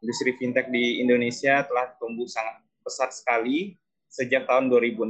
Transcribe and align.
industri 0.00 0.36
fintech 0.36 0.72
di 0.72 1.00
Indonesia 1.00 1.64
telah 1.64 1.92
tumbuh 2.00 2.26
sangat 2.28 2.60
pesat 2.84 3.12
sekali 3.12 3.76
sejak 4.10 4.48
tahun 4.48 4.72
2016. 4.72 5.06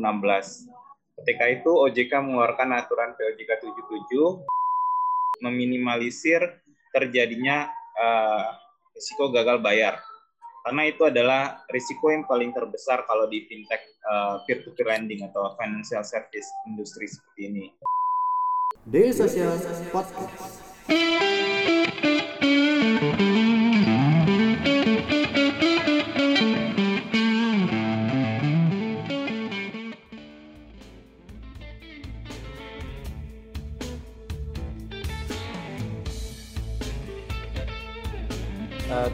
Ketika 1.23 1.45
itu 1.49 1.71
OJK 1.71 2.13
mengeluarkan 2.21 2.75
aturan 2.77 3.15
POJK 3.17 3.51
77 3.71 5.41
meminimalisir 5.41 6.61
terjadinya 6.93 7.71
uh, 7.97 8.51
risiko 8.93 9.33
gagal 9.33 9.63
bayar. 9.63 10.03
Karena 10.61 10.83
itu 10.85 11.09
adalah 11.09 11.65
risiko 11.73 12.13
yang 12.13 12.29
paling 12.29 12.53
terbesar 12.53 13.09
kalau 13.09 13.25
di 13.33 13.49
fintech 13.49 13.81
uh, 14.05 14.45
peer-to-peer 14.45 14.93
lending 14.93 15.25
atau 15.33 15.57
financial 15.57 16.05
service 16.05 16.49
industri 16.69 17.09
seperti 17.09 17.41
ini. 17.49 17.67
Daily 18.85 19.17
Social 19.17 19.57
Podcast. 19.89 20.70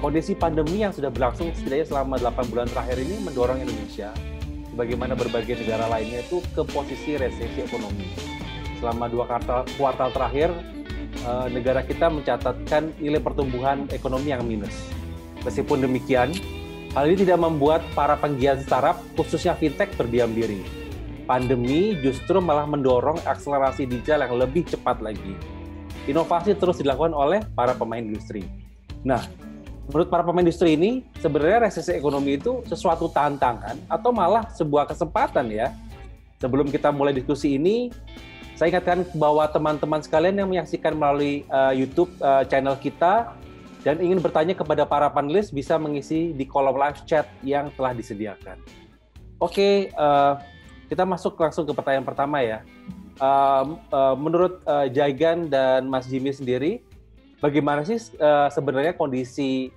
Kondisi 0.06 0.38
pandemi 0.38 0.86
yang 0.86 0.94
sudah 0.94 1.10
berlangsung 1.10 1.50
setidaknya 1.50 1.90
selama 1.90 2.14
8 2.22 2.46
bulan 2.54 2.70
terakhir 2.70 3.02
ini 3.02 3.26
mendorong 3.26 3.58
Indonesia, 3.58 4.14
sebagaimana 4.70 5.18
berbagai 5.18 5.58
negara 5.66 5.90
lainnya 5.90 6.22
itu 6.22 6.38
ke 6.54 6.62
posisi 6.62 7.18
resesi 7.18 7.58
ekonomi. 7.58 8.06
Selama 8.78 9.10
dua 9.10 9.26
kuartal, 9.26 9.66
kuartal 9.74 10.14
terakhir, 10.14 10.54
eh, 11.26 11.46
negara 11.50 11.82
kita 11.82 12.06
mencatatkan 12.06 12.94
nilai 13.02 13.18
pertumbuhan 13.18 13.90
ekonomi 13.90 14.30
yang 14.30 14.46
minus. 14.46 14.78
Meskipun 15.42 15.82
demikian, 15.82 16.30
hal 16.94 17.10
ini 17.10 17.26
tidak 17.26 17.42
membuat 17.42 17.82
para 17.98 18.14
penggiat 18.14 18.62
startup, 18.62 19.02
khususnya 19.18 19.58
fintech, 19.58 19.90
berdiam 19.98 20.30
diri. 20.30 20.62
Pandemi 21.26 21.98
justru 21.98 22.38
malah 22.38 22.62
mendorong 22.62 23.26
akselerasi 23.26 23.90
digital 23.90 24.22
yang 24.22 24.38
lebih 24.38 24.70
cepat 24.70 25.02
lagi. 25.02 25.34
Inovasi 26.06 26.54
terus 26.54 26.78
dilakukan 26.78 27.10
oleh 27.10 27.42
para 27.58 27.74
pemain 27.74 27.98
industri. 27.98 28.46
Nah, 29.02 29.46
menurut 29.86 30.08
para 30.10 30.26
pemain 30.26 30.42
industri 30.42 30.74
ini 30.74 31.06
sebenarnya 31.22 31.70
resesi 31.70 31.94
ekonomi 31.94 32.38
itu 32.38 32.62
sesuatu 32.66 33.06
tantangan 33.10 33.78
atau 33.86 34.10
malah 34.10 34.50
sebuah 34.54 34.90
kesempatan 34.90 35.46
ya. 35.50 35.70
Sebelum 36.36 36.68
kita 36.68 36.92
mulai 36.92 37.16
diskusi 37.16 37.56
ini, 37.56 37.88
saya 38.56 38.76
ingatkan 38.76 39.08
bahwa 39.16 39.48
teman-teman 39.48 40.04
sekalian 40.04 40.36
yang 40.36 40.48
menyaksikan 40.52 40.92
melalui 40.92 41.48
uh, 41.48 41.72
YouTube 41.72 42.12
uh, 42.20 42.44
channel 42.44 42.76
kita 42.76 43.32
dan 43.86 44.02
ingin 44.02 44.18
bertanya 44.20 44.52
kepada 44.52 44.82
para 44.84 45.08
panelis 45.08 45.48
bisa 45.48 45.78
mengisi 45.80 46.34
di 46.34 46.44
kolom 46.44 46.76
live 46.76 47.00
chat 47.08 47.30
yang 47.40 47.72
telah 47.78 47.94
disediakan. 47.96 48.60
Oke, 49.40 49.92
uh, 49.96 50.40
kita 50.88 51.04
masuk 51.04 51.36
langsung 51.36 51.68
ke 51.68 51.72
pertanyaan 51.72 52.04
pertama 52.04 52.40
ya. 52.42 52.64
Uh, 53.16 53.80
uh, 53.92 54.14
menurut 54.16 54.60
uh, 54.68 54.88
Jaigan 54.92 55.48
dan 55.48 55.88
Mas 55.88 56.08
Jimmy 56.08 56.32
sendiri, 56.32 56.84
bagaimana 57.40 57.84
sih 57.84 57.98
uh, 58.16 58.48
sebenarnya 58.48 58.96
kondisi 58.96 59.70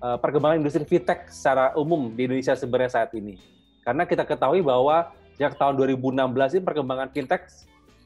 uh, 0.00 0.16
perkembangan 0.20 0.60
industri 0.60 0.84
fintech 0.84 1.28
secara 1.32 1.72
umum 1.78 2.12
di 2.12 2.28
Indonesia 2.28 2.54
sebenarnya 2.54 3.02
saat 3.02 3.10
ini? 3.16 3.40
Karena 3.84 4.04
kita 4.04 4.28
ketahui 4.28 4.60
bahwa 4.60 5.12
sejak 5.38 5.56
tahun 5.56 5.78
2016 5.78 6.58
ini 6.58 6.62
perkembangan 6.66 7.08
fintech 7.14 7.42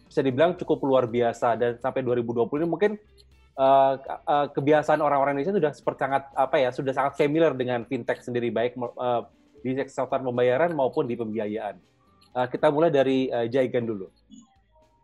bisa 0.07 0.21
dibilang 0.21 0.53
cukup 0.61 0.85
luar 0.85 1.09
biasa 1.09 1.57
dan 1.57 1.81
sampai 1.81 2.05
2020 2.05 2.45
ini 2.61 2.69
mungkin 2.69 2.93
uh, 3.57 3.97
uh, 4.29 4.47
kebiasaan 4.53 5.01
orang-orang 5.01 5.41
Indonesia 5.41 5.57
sudah 5.57 5.73
sangat 5.97 6.23
apa 6.37 6.57
ya 6.61 6.69
sudah 6.69 6.93
sangat 6.93 7.17
familiar 7.17 7.57
dengan 7.57 7.89
fintech 7.89 8.21
sendiri 8.21 8.53
baik 8.53 8.77
uh, 8.77 9.25
di 9.63 9.79
sektor 9.79 10.21
pembayaran 10.21 10.75
maupun 10.75 11.09
di 11.09 11.15
pembiayaan. 11.17 11.79
Uh, 12.33 12.47
kita 12.49 12.69
mulai 12.73 12.89
dari 12.89 13.33
uh, 13.33 13.47
Jaigan 13.49 13.89
dulu. 13.89 14.11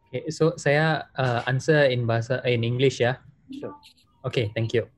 Okay, 0.08 0.32
so 0.32 0.56
saya 0.56 1.04
uh, 1.20 1.44
answer 1.44 1.88
in 1.92 2.08
bahasa 2.08 2.40
in 2.48 2.64
English 2.64 3.00
ya. 3.04 3.20
Sure. 3.52 3.74
Okay, 4.24 4.50
thank 4.54 4.74
you. 4.74 4.88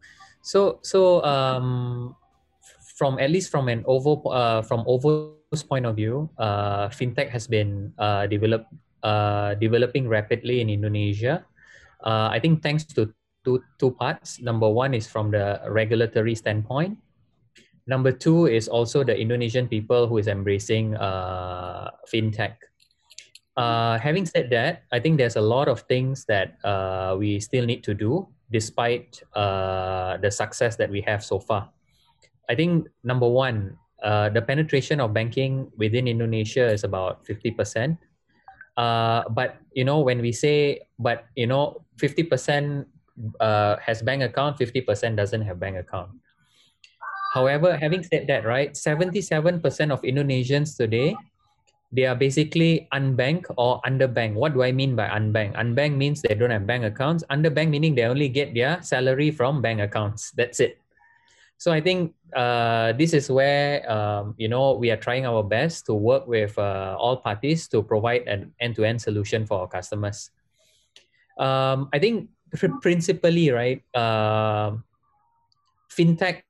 So, 0.43 0.81
so 0.83 1.22
um, 1.25 2.16
from 2.97 3.19
at 3.19 3.31
least 3.31 3.50
from 3.50 3.69
an 3.69 3.84
OVO 3.87 4.28
uh, 4.28 4.62
from 4.62 4.84
OVO's 4.87 5.62
point 5.62 5.87
of 5.87 5.97
view, 5.97 6.28
uh, 6.38 6.89
fintech 6.89 7.28
has 7.28 7.47
been 7.47 7.93
uh, 7.99 8.27
developed 8.27 8.66
uh, 9.03 9.55
developing 9.55 10.09
rapidly 10.09 10.60
in 10.60 10.69
Indonesia. 10.69 11.44
Uh, 12.05 12.28
I 12.33 12.41
think 12.41 12.62
thanks 12.62 12.84
to 12.97 13.12
two 13.44 13.62
two 13.78 13.93
parts. 13.93 14.41
Number 14.41 14.69
one 14.69 14.94
is 14.94 15.06
from 15.06 15.31
the 15.31 15.60
regulatory 15.69 16.34
standpoint. 16.34 16.97
Number 17.87 18.12
two 18.12 18.47
is 18.47 18.69
also 18.69 19.03
the 19.03 19.16
Indonesian 19.16 19.66
people 19.66 20.06
who 20.06 20.19
is 20.19 20.28
embracing 20.28 20.94
uh, 20.97 21.91
fintech. 22.06 22.56
Uh, 23.56 23.99
having 23.99 24.25
said 24.25 24.49
that, 24.50 24.84
I 24.93 25.00
think 25.00 25.19
there's 25.19 25.37
a 25.37 25.43
lot 25.43 25.69
of 25.69 25.83
things 25.91 26.25
that 26.27 26.56
uh, 26.65 27.16
we 27.19 27.41
still 27.41 27.66
need 27.66 27.83
to 27.84 27.93
do 27.93 28.28
despite 28.50 29.22
uh, 29.34 30.16
the 30.19 30.31
success 30.31 30.77
that 30.77 30.91
we 30.91 31.00
have 31.03 31.25
so 31.25 31.38
far. 31.38 31.71
I 32.49 32.55
think 32.55 32.88
number 33.05 33.28
one, 33.28 33.78
uh, 34.03 34.28
the 34.31 34.43
penetration 34.43 35.00
of 35.00 35.15
banking 35.15 35.71
within 35.77 36.09
Indonesia 36.09 36.66
is 36.66 36.84
about 36.84 37.25
50%. 37.25 37.99
Uh, 38.77 39.22
but 39.31 39.59
you 39.72 39.84
know, 39.84 40.00
when 40.00 40.21
we 40.21 40.33
say, 40.33 40.81
but 40.99 41.27
you 41.37 41.47
know, 41.47 41.84
50% 41.99 42.87
uh, 43.39 43.77
has 43.77 44.03
bank 44.03 44.22
account, 44.22 44.59
50% 44.59 45.16
doesn't 45.16 45.43
have 45.43 45.60
bank 45.60 45.77
account. 45.77 46.10
However, 47.34 47.77
having 47.77 48.03
said 48.03 48.27
that, 48.27 48.44
right, 48.44 48.75
77% 48.75 49.62
of 49.93 50.03
Indonesians 50.03 50.77
today 50.77 51.15
they 51.93 52.06
are 52.06 52.15
basically 52.15 52.87
unbanked 52.95 53.51
or 53.59 53.81
underbanked. 53.83 54.34
What 54.34 54.55
do 54.55 54.62
I 54.62 54.71
mean 54.71 54.95
by 54.95 55.09
unbanked? 55.09 55.59
Unbanked 55.59 55.97
means 55.97 56.23
they 56.23 56.34
don't 56.34 56.51
have 56.51 56.67
bank 56.67 56.84
accounts. 56.84 57.25
Underbanked 57.31 57.71
meaning 57.71 57.95
they 57.95 58.05
only 58.05 58.28
get 58.28 58.55
their 58.55 58.81
salary 58.83 59.31
from 59.31 59.61
bank 59.61 59.81
accounts. 59.81 60.31
That's 60.33 60.61
it. 60.61 60.78
So 61.59 61.73
I 61.73 61.81
think 61.81 62.15
uh, 62.34 62.93
this 62.95 63.12
is 63.12 63.28
where 63.28 63.84
um, 63.91 64.34
you 64.39 64.49
know 64.49 64.73
we 64.75 64.91
are 64.91 64.97
trying 64.97 65.27
our 65.27 65.43
best 65.43 65.84
to 65.87 65.95
work 65.95 66.27
with 66.27 66.56
uh, 66.56 66.97
all 66.97 67.19
parties 67.19 67.69
to 67.69 67.83
provide 67.83 68.25
an 68.28 68.55
end-to-end 68.61 69.03
solution 69.03 69.45
for 69.45 69.61
our 69.61 69.69
customers. 69.69 70.31
Um, 71.37 71.91
I 71.93 71.99
think 71.99 72.31
principally, 72.81 73.51
right, 73.51 73.83
uh, 73.95 74.78
fintech 75.93 76.49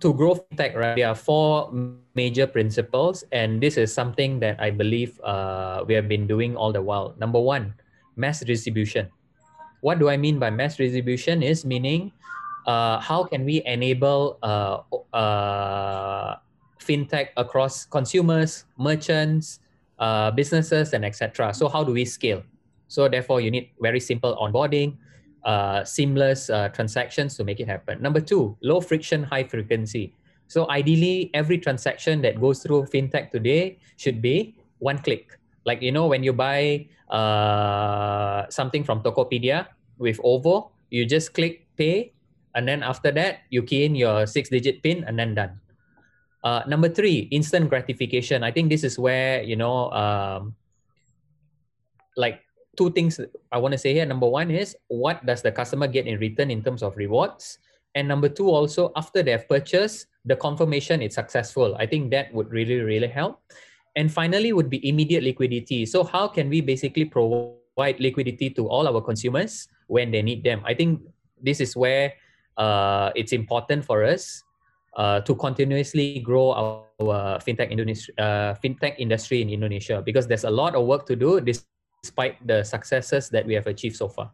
to 0.00 0.14
grow 0.14 0.38
tech, 0.56 0.76
right, 0.76 0.96
there 0.96 1.08
are 1.08 1.14
four 1.14 1.72
major 2.14 2.46
principles, 2.46 3.24
and 3.32 3.60
this 3.60 3.76
is 3.76 3.92
something 3.92 4.38
that 4.40 4.60
I 4.60 4.70
believe 4.70 5.20
uh, 5.20 5.84
we 5.86 5.94
have 5.94 6.08
been 6.08 6.26
doing 6.26 6.56
all 6.56 6.72
the 6.72 6.82
while. 6.82 7.14
Number 7.18 7.40
one, 7.40 7.74
mass 8.16 8.40
distribution. 8.40 9.08
What 9.80 9.98
do 9.98 10.08
I 10.08 10.16
mean 10.16 10.38
by 10.38 10.50
mass 10.50 10.76
distribution? 10.76 11.42
Is 11.42 11.64
meaning 11.64 12.12
uh, 12.66 12.98
how 12.98 13.24
can 13.24 13.44
we 13.44 13.62
enable 13.66 14.38
uh, 14.42 14.82
uh 15.14 16.36
fintech 16.82 17.30
across 17.36 17.84
consumers, 17.84 18.64
merchants, 18.78 19.60
uh, 19.98 20.30
businesses, 20.30 20.94
and 20.94 21.04
etc. 21.04 21.54
So 21.54 21.68
how 21.68 21.84
do 21.84 21.92
we 21.92 22.04
scale? 22.04 22.42
So 22.88 23.08
therefore, 23.08 23.40
you 23.40 23.50
need 23.50 23.70
very 23.80 24.00
simple 24.00 24.34
onboarding, 24.40 24.96
uh, 25.44 25.84
seamless 25.84 26.50
uh, 26.50 26.68
transactions 26.70 27.36
to 27.36 27.44
make 27.44 27.60
it 27.60 27.68
happen. 27.68 28.00
Number 28.02 28.20
two, 28.20 28.56
low 28.62 28.80
friction, 28.80 29.22
high 29.22 29.44
frequency. 29.44 30.14
So 30.48 30.68
ideally, 30.70 31.30
every 31.34 31.58
transaction 31.58 32.22
that 32.22 32.40
goes 32.40 32.62
through 32.62 32.88
fintech 32.88 33.30
today 33.30 33.78
should 33.96 34.22
be 34.22 34.56
one 34.78 34.98
click. 34.98 35.38
Like 35.64 35.82
you 35.82 35.92
know, 35.92 36.06
when 36.06 36.24
you 36.24 36.32
buy 36.32 36.88
uh, 37.12 38.48
something 38.48 38.82
from 38.82 39.02
Tokopedia 39.02 39.68
with 39.98 40.18
OVO, 40.24 40.72
you 40.88 41.04
just 41.04 41.34
click 41.34 41.68
pay, 41.76 42.12
and 42.54 42.66
then 42.66 42.82
after 42.82 43.12
that, 43.12 43.44
you 43.50 43.62
key 43.62 43.84
in 43.84 43.94
your 43.94 44.24
six-digit 44.26 44.82
PIN, 44.82 45.04
and 45.04 45.18
then 45.18 45.34
done. 45.34 45.60
Uh, 46.42 46.62
number 46.66 46.88
three, 46.88 47.28
instant 47.30 47.68
gratification. 47.68 48.42
I 48.42 48.50
think 48.50 48.70
this 48.70 48.84
is 48.84 48.98
where 48.98 49.42
you 49.42 49.56
know, 49.56 49.92
um, 49.92 50.56
like 52.16 52.40
two 52.78 52.94
things 52.94 53.18
I 53.50 53.58
want 53.58 53.72
to 53.72 53.78
say 53.78 53.92
here. 53.92 54.06
Number 54.06 54.30
one 54.30 54.50
is 54.54 54.78
what 54.86 55.26
does 55.26 55.42
the 55.42 55.50
customer 55.50 55.90
get 55.90 56.06
in 56.06 56.18
return 56.22 56.50
in 56.50 56.62
terms 56.62 56.86
of 56.86 56.96
rewards? 56.96 57.58
And 57.94 58.06
number 58.06 58.30
two, 58.30 58.48
also 58.48 58.92
after 58.94 59.22
they 59.22 59.32
have 59.32 59.48
purchased, 59.50 60.06
the 60.24 60.36
confirmation 60.36 61.02
it's 61.02 61.16
successful. 61.16 61.74
I 61.76 61.86
think 61.86 62.14
that 62.14 62.32
would 62.32 62.50
really, 62.54 62.78
really 62.78 63.08
help. 63.10 63.42
And 63.96 64.06
finally, 64.12 64.52
would 64.52 64.70
be 64.70 64.78
immediate 64.86 65.24
liquidity. 65.24 65.84
So, 65.84 66.04
how 66.04 66.28
can 66.28 66.48
we 66.48 66.60
basically 66.60 67.04
provide 67.04 67.98
liquidity 67.98 68.50
to 68.54 68.68
all 68.68 68.86
our 68.86 69.02
consumers 69.02 69.66
when 69.88 70.12
they 70.12 70.22
need 70.22 70.44
them? 70.44 70.62
I 70.62 70.74
think 70.74 71.02
this 71.42 71.58
is 71.58 71.74
where 71.74 72.14
uh, 72.56 73.10
it's 73.16 73.32
important 73.32 73.84
for 73.84 74.04
us 74.04 74.44
uh, 74.94 75.20
to 75.22 75.34
continuously 75.34 76.20
grow 76.20 76.52
our, 76.52 76.84
our 77.00 77.38
fintech, 77.42 77.70
Indonesia, 77.70 78.12
uh, 78.22 78.54
fintech 78.62 78.94
industry 78.98 79.42
in 79.42 79.50
Indonesia 79.50 80.02
because 80.04 80.28
there's 80.28 80.44
a 80.44 80.52
lot 80.52 80.76
of 80.76 80.86
work 80.86 81.06
to 81.06 81.16
do. 81.16 81.40
This 81.40 81.64
despite 82.02 82.38
the 82.44 82.62
successes 82.62 83.28
that 83.30 83.44
we 83.44 83.54
have 83.54 83.66
achieved 83.66 83.96
so 83.96 84.08
far. 84.08 84.30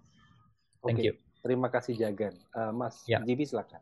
Thank 0.85 1.01
okay. 1.01 1.07
you. 1.11 1.15
Terima 1.45 1.69
kasih 1.69 1.97
Jagan. 1.97 2.33
Uh, 2.57 2.73
Mas, 2.73 3.05
ya. 3.05 3.21
Jibi 3.21 3.45
silakan. 3.45 3.81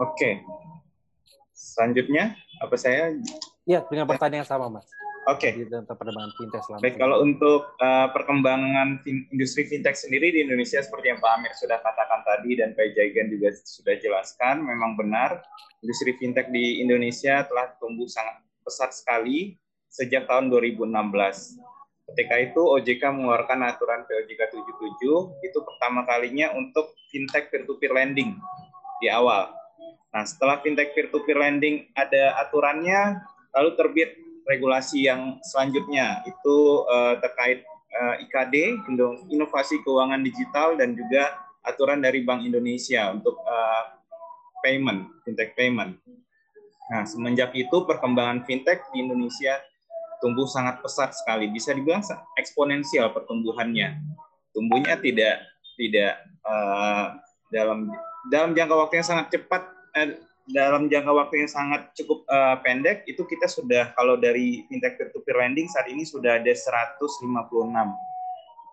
Oke. 0.00 0.40
Selanjutnya 1.54 2.36
apa 2.60 2.76
saya? 2.76 3.14
Ya, 3.64 3.84
dengan 3.88 4.08
pertanyaan 4.08 4.44
yang 4.44 4.48
sama, 4.48 4.68
Mas. 4.68 4.88
Oke. 5.24 5.56
Jadi 5.56 5.72
tentang 5.72 5.96
perkembangan 5.96 6.32
fintech 6.36 6.62
selama 6.68 6.80
Baik, 6.84 6.96
kalau 7.00 7.16
untuk 7.24 7.60
uh, 7.80 8.08
perkembangan 8.12 9.00
fin- 9.00 9.24
industri 9.32 9.64
fintech 9.64 9.96
sendiri 9.96 10.28
di 10.28 10.44
Indonesia 10.44 10.84
seperti 10.84 11.16
yang 11.16 11.20
Pak 11.20 11.32
Amir 11.40 11.52
sudah 11.56 11.80
katakan 11.80 12.20
tadi 12.28 12.60
dan 12.60 12.76
Pak 12.76 12.92
Jaigan 12.92 13.32
juga 13.32 13.56
sudah 13.56 13.96
jelaskan, 13.96 14.60
memang 14.60 15.00
benar 15.00 15.40
industri 15.80 16.12
fintech 16.20 16.52
di 16.52 16.84
Indonesia 16.84 17.40
telah 17.48 17.72
tumbuh 17.80 18.04
sangat 18.04 18.43
pesat 18.64 18.96
sekali 18.96 19.60
sejak 19.92 20.26
tahun 20.26 20.50
2016. 20.50 20.90
Ketika 22.04 22.34
itu 22.36 22.60
OJK 22.60 23.02
mengeluarkan 23.14 23.64
aturan 23.64 24.04
POJK 24.04 24.40
77 24.50 25.46
itu 25.46 25.58
pertama 25.62 26.04
kalinya 26.04 26.52
untuk 26.52 26.92
fintech 27.08 27.48
peer-to-peer 27.48 27.92
lending 27.94 28.36
di 29.00 29.08
awal. 29.08 29.54
Nah, 30.12 30.24
setelah 30.26 30.60
fintech 30.60 30.92
peer-to-peer 30.92 31.38
lending 31.38 31.88
ada 31.96 32.36
aturannya, 32.44 33.24
lalu 33.56 33.70
terbit 33.78 34.10
regulasi 34.44 35.08
yang 35.08 35.40
selanjutnya 35.40 36.20
itu 36.28 36.84
uh, 36.84 37.16
terkait 37.24 37.64
uh, 37.96 38.20
IKD, 38.20 38.84
Indo- 38.92 39.24
Inovasi 39.32 39.80
Keuangan 39.80 40.20
Digital 40.20 40.76
dan 40.76 40.92
juga 40.92 41.32
aturan 41.64 42.04
dari 42.04 42.20
Bank 42.20 42.44
Indonesia 42.44 43.08
untuk 43.08 43.40
uh, 43.40 43.84
payment, 44.60 45.08
fintech 45.24 45.56
payment. 45.56 45.96
Nah, 46.92 47.08
semenjak 47.08 47.56
itu 47.56 47.84
perkembangan 47.88 48.44
fintech 48.44 48.84
di 48.92 49.00
Indonesia 49.00 49.56
tumbuh 50.20 50.48
sangat 50.48 50.80
pesat 50.80 51.12
sekali, 51.16 51.48
bisa 51.52 51.72
dibilang 51.72 52.04
eksponensial 52.36 53.12
pertumbuhannya. 53.12 54.00
Tumbuhnya 54.52 54.96
tidak 55.00 55.44
tidak 55.76 56.20
uh, 56.44 57.18
dalam 57.52 57.92
dalam 58.32 58.56
jangka 58.56 58.74
waktu 58.76 58.94
yang 59.00 59.08
sangat 59.08 59.26
cepat 59.36 59.62
eh, 59.98 60.16
dalam 60.48 60.88
jangka 60.92 61.12
waktu 61.12 61.44
yang 61.44 61.50
sangat 61.50 61.92
cukup 61.96 62.24
uh, 62.28 62.56
pendek 62.60 63.04
itu 63.08 63.24
kita 63.24 63.48
sudah 63.48 63.96
kalau 63.96 64.16
dari 64.20 64.64
fintech 64.68 64.96
peer 65.00 65.08
to 65.12 65.20
peer 65.24 65.40
lending 65.40 65.68
saat 65.68 65.88
ini 65.88 66.04
sudah 66.04 66.40
ada 66.40 66.52
156 66.52 67.08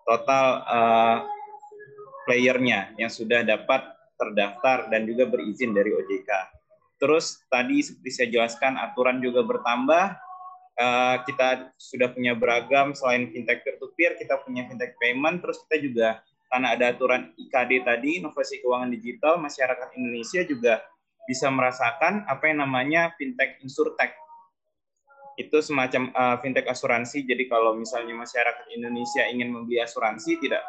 total 0.04 0.46
uh, 0.68 1.18
playernya 2.28 2.92
yang 2.96 3.10
sudah 3.10 3.42
dapat 3.42 3.82
terdaftar 4.20 4.92
dan 4.92 5.08
juga 5.08 5.26
berizin 5.26 5.74
dari 5.74 5.90
OJK. 5.90 6.61
Terus 7.02 7.42
tadi 7.50 7.82
seperti 7.82 8.10
saya 8.14 8.28
jelaskan 8.30 8.78
aturan 8.78 9.18
juga 9.18 9.42
bertambah. 9.42 10.14
Uh, 10.72 11.20
kita 11.26 11.74
sudah 11.76 12.14
punya 12.14 12.32
beragam 12.32 12.94
selain 12.94 13.28
fintech 13.28 13.60
peer 13.66 13.76
to 13.82 13.90
peer, 13.98 14.14
kita 14.14 14.38
punya 14.46 14.70
fintech 14.70 14.94
payment. 15.02 15.42
Terus 15.42 15.66
kita 15.66 15.76
juga 15.82 16.08
karena 16.46 16.78
ada 16.78 16.94
aturan 16.94 17.34
IKD 17.34 17.82
tadi, 17.82 18.22
inovasi 18.22 18.62
keuangan 18.62 18.92
digital, 18.94 19.40
masyarakat 19.42 19.88
Indonesia 19.98 20.46
juga 20.46 20.84
bisa 21.26 21.50
merasakan 21.50 22.28
apa 22.30 22.44
yang 22.46 22.62
namanya 22.62 23.10
fintech 23.18 23.58
insurtech. 23.66 24.14
Itu 25.40 25.58
semacam 25.58 26.12
uh, 26.14 26.36
fintech 26.38 26.70
asuransi. 26.70 27.26
Jadi 27.26 27.50
kalau 27.50 27.74
misalnya 27.74 28.14
masyarakat 28.14 28.68
Indonesia 28.78 29.26
ingin 29.26 29.50
membeli 29.50 29.82
asuransi, 29.82 30.38
tidak 30.38 30.62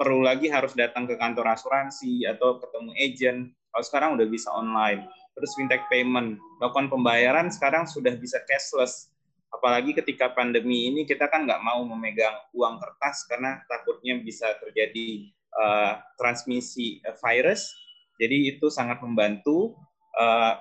perlu 0.00 0.24
lagi 0.24 0.48
harus 0.48 0.72
datang 0.72 1.04
ke 1.04 1.18
kantor 1.18 1.52
asuransi 1.54 2.24
atau 2.30 2.56
ketemu 2.62 2.90
agent. 2.96 3.40
Kalau 3.74 3.84
sekarang 3.90 4.10
udah 4.14 4.26
bisa 4.30 4.54
online. 4.54 5.02
Terus 5.34 5.50
fintech 5.58 5.82
payment, 5.90 6.38
melakukan 6.62 6.86
pembayaran 6.86 7.50
sekarang 7.50 7.90
sudah 7.90 8.14
bisa 8.14 8.38
cashless. 8.46 9.10
Apalagi 9.50 9.98
ketika 9.98 10.30
pandemi 10.30 10.86
ini 10.94 11.02
kita 11.02 11.26
kan 11.26 11.42
nggak 11.42 11.58
mau 11.58 11.82
memegang 11.82 12.38
uang 12.54 12.78
kertas 12.78 13.26
karena 13.26 13.58
takutnya 13.66 14.14
bisa 14.22 14.54
terjadi 14.62 15.26
uh, 15.58 15.98
transmisi 16.14 17.02
uh, 17.02 17.18
virus. 17.18 17.74
Jadi 18.22 18.54
itu 18.54 18.70
sangat 18.70 19.02
membantu 19.02 19.74
uh, 20.14 20.54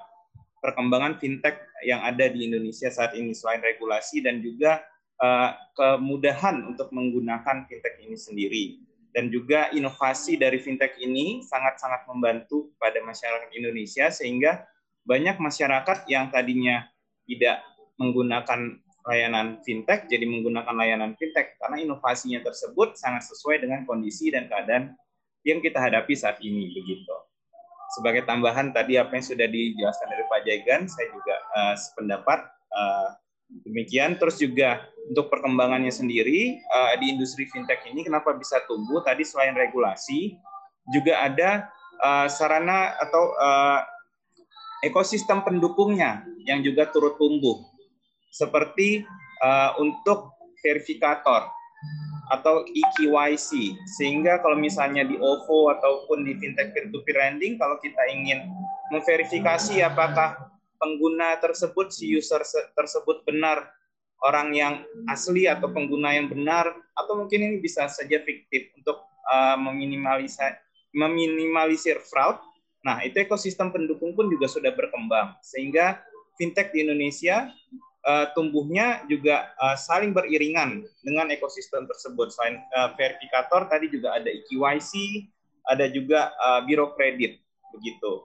perkembangan 0.57 1.21
fintech 1.21 1.69
yang 1.86 2.01
ada 2.01 2.25
di 2.33 2.50
Indonesia 2.50 2.89
saat 2.89 3.13
ini 3.13 3.38
selain 3.38 3.62
regulasi 3.62 4.25
dan 4.25 4.42
juga 4.42 4.81
uh, 5.21 5.54
kemudahan 5.77 6.66
untuk 6.66 6.89
menggunakan 6.89 7.69
fintech 7.69 8.01
ini 8.01 8.18
sendiri 8.18 8.66
dan 9.13 9.30
juga 9.30 9.69
inovasi 9.69 10.36
dari 10.42 10.57
fintech 10.57 10.98
ini 10.98 11.45
sangat-sangat 11.45 12.10
membantu 12.10 12.74
pada 12.81 12.98
masyarakat 13.06 13.54
Indonesia 13.54 14.10
sehingga 14.10 14.65
banyak 15.06 15.38
masyarakat 15.38 16.10
yang 16.10 16.33
tadinya 16.33 16.89
tidak 17.30 17.62
menggunakan 18.01 18.81
layanan 19.04 19.62
fintech 19.62 20.10
jadi 20.10 20.25
menggunakan 20.25 20.74
layanan 20.74 21.13
fintech 21.15 21.60
karena 21.62 21.77
inovasinya 21.80 22.42
tersebut 22.42 22.98
sangat 22.98 23.30
sesuai 23.30 23.62
dengan 23.62 23.86
kondisi 23.86 24.33
dan 24.33 24.50
keadaan 24.50 24.98
yang 25.44 25.59
kita 25.59 25.77
hadapi 25.77 26.16
saat 26.16 26.39
ini 26.39 26.71
begitu. 26.71 27.13
Sebagai 27.94 28.25
tambahan 28.25 28.74
tadi 28.74 28.98
apa 28.98 29.13
yang 29.13 29.25
sudah 29.27 29.45
dijelaskan 29.45 30.07
dari 30.09 30.24
Pak 30.25 30.39
Jaigan, 30.50 30.81
saya 30.89 31.07
juga 31.13 31.36
uh, 31.54 31.75
sependapat 31.77 32.39
uh, 32.74 33.07
demikian. 33.62 34.18
Terus 34.18 34.42
juga 34.42 34.90
untuk 35.06 35.30
perkembangannya 35.30 35.94
sendiri 35.94 36.58
uh, 36.74 36.98
di 36.98 37.14
industri 37.14 37.46
fintech 37.52 37.86
ini 37.86 38.02
kenapa 38.02 38.34
bisa 38.34 38.64
tumbuh? 38.66 39.06
Tadi 39.06 39.22
selain 39.22 39.54
regulasi 39.54 40.34
juga 40.90 41.22
ada 41.22 41.70
uh, 42.02 42.28
sarana 42.28 42.98
atau 42.98 43.24
uh, 43.38 43.80
ekosistem 44.84 45.46
pendukungnya 45.46 46.28
yang 46.44 46.60
juga 46.60 46.92
turut 46.92 47.16
tumbuh, 47.16 47.64
seperti 48.34 49.08
uh, 49.40 49.72
untuk 49.80 50.36
verifikator 50.60 51.48
atau 52.32 52.64
EKYC, 52.64 53.76
sehingga 54.00 54.40
kalau 54.40 54.56
misalnya 54.56 55.04
di 55.04 55.20
OVO 55.20 55.76
ataupun 55.76 56.24
di 56.24 56.40
fintech 56.40 56.72
peer-to-peer 56.72 57.20
lending, 57.20 57.60
kalau 57.60 57.76
kita 57.84 58.00
ingin 58.12 58.48
memverifikasi 58.92 59.84
apakah 59.84 60.53
pengguna 60.83 61.39
tersebut, 61.39 61.95
si 61.95 62.12
user 62.12 62.44
tersebut 62.75 63.24
benar 63.24 63.71
orang 64.19 64.51
yang 64.51 64.74
asli 65.07 65.47
atau 65.47 65.71
pengguna 65.71 66.12
yang 66.12 66.27
benar, 66.27 66.75
atau 67.00 67.24
mungkin 67.24 67.39
ini 67.39 67.57
bisa 67.63 67.88
saja 67.88 68.19
fiktif 68.19 68.75
untuk 68.75 69.00
uh, 69.31 69.56
meminimalisir, 69.56 70.59
meminimalisir 70.91 72.03
fraud. 72.03 72.35
Nah, 72.83 73.00
itu 73.07 73.15
ekosistem 73.24 73.71
pendukung 73.71 74.12
pun 74.12 74.27
juga 74.27 74.51
sudah 74.51 74.75
berkembang, 74.75 75.39
sehingga 75.39 76.03
fintech 76.35 76.75
di 76.75 76.83
Indonesia 76.83 77.47
uh, 78.03 78.27
tumbuhnya 78.35 79.07
juga 79.07 79.56
uh, 79.56 79.80
saling 79.80 80.12
beriringan 80.12 80.83
dengan 81.00 81.31
ekosistem 81.31 81.88
tersebut. 81.88 82.35
Selain 82.35 82.59
uh, 82.75 82.91
verifikator, 83.00 83.71
tadi 83.71 83.88
juga 83.88 84.19
ada 84.19 84.27
EKYC, 84.27 84.91
ada 85.63 85.88
juga 85.88 86.35
uh, 86.44 86.59
biro 86.68 86.91
kredit, 86.95 87.39
begitu. 87.71 88.24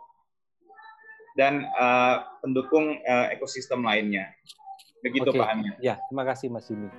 Dan 1.38 1.62
uh, 1.78 2.26
pendukung 2.42 2.98
uh, 2.98 3.30
ekosistem 3.30 3.86
lainnya. 3.86 4.26
Begitu 5.06 5.30
Oke. 5.30 5.38
Pak 5.38 5.54
Amir. 5.54 5.78
Ya, 5.78 5.94
terima 6.10 6.26
kasih 6.26 6.50
Mas 6.50 6.66
Jimmy. 6.66 6.90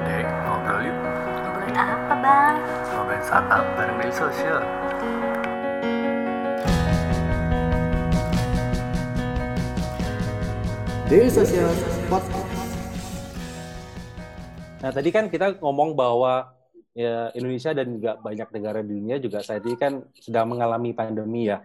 Dek, 0.00 0.24
ngobrol 0.48 0.80
yuk. 0.88 0.96
Ngobrolin 0.96 1.76
apa 1.76 2.14
bang? 2.24 2.56
Ngobrolin 2.88 3.20
startup 3.20 3.64
bareng 3.76 3.96
media 4.00 4.16
sosial. 4.16 4.60
Daily 11.12 11.28
Social 11.28 11.68
Podcast. 12.08 12.72
Nah, 14.80 14.88
tadi 14.88 15.12
kan 15.12 15.28
kita 15.28 15.60
ngomong 15.60 15.92
bahwa 15.92 16.48
ya, 16.94 17.34
Indonesia 17.34 17.74
dan 17.74 17.86
juga 17.92 18.16
banyak 18.16 18.48
negara 18.54 18.80
di 18.80 18.94
dunia 18.94 19.16
juga 19.20 19.42
saat 19.42 19.66
ini 19.66 19.76
kan 19.76 20.00
sedang 20.16 20.48
mengalami 20.54 20.94
pandemi 20.94 21.50
ya, 21.50 21.60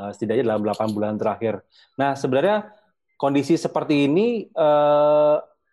eh, 0.00 0.10
setidaknya 0.10 0.56
dalam 0.56 0.64
8 0.64 0.90
bulan 0.90 1.14
terakhir. 1.20 1.62
Nah, 2.00 2.16
sebenarnya 2.16 2.72
kondisi 3.20 3.54
seperti 3.60 4.08
ini, 4.08 4.48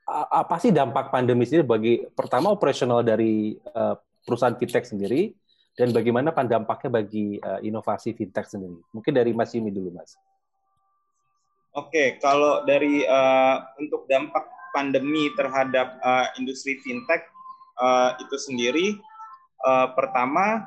a- 0.07 0.29
apa 0.31 0.55
sih 0.59 0.71
dampak 0.71 1.11
pandemi 1.11 1.43
sendiri 1.43 1.67
bagi 1.67 1.93
pertama 2.15 2.51
operasional 2.51 3.03
dari 3.03 3.55
eh, 3.55 3.95
perusahaan 4.27 4.55
fintech 4.55 4.87
sendiri, 4.87 5.31
dan 5.77 5.93
bagaimana 5.93 6.33
pan 6.33 6.49
dampaknya 6.49 6.89
bagi 7.03 7.39
eh, 7.39 7.59
inovasi 7.67 8.11
fintech 8.15 8.47
sendiri? 8.47 8.79
Mungkin 8.91 9.13
dari 9.15 9.31
Mas 9.31 9.55
Yimi 9.55 9.71
dulu, 9.71 9.95
Mas. 9.95 10.15
Oke, 11.77 12.17
kalau 12.17 12.65
dari 12.65 13.05
uh, 13.05 13.61
untuk 13.77 14.09
dampak 14.09 14.49
pandemi 14.73 15.29
terhadap 15.37 16.01
uh, 16.01 16.25
industri 16.41 16.81
fintech 16.81 17.29
uh, 17.79 18.17
itu 18.19 18.35
sendiri, 18.37 18.97
uh, 19.65 19.93
pertama 19.93 20.65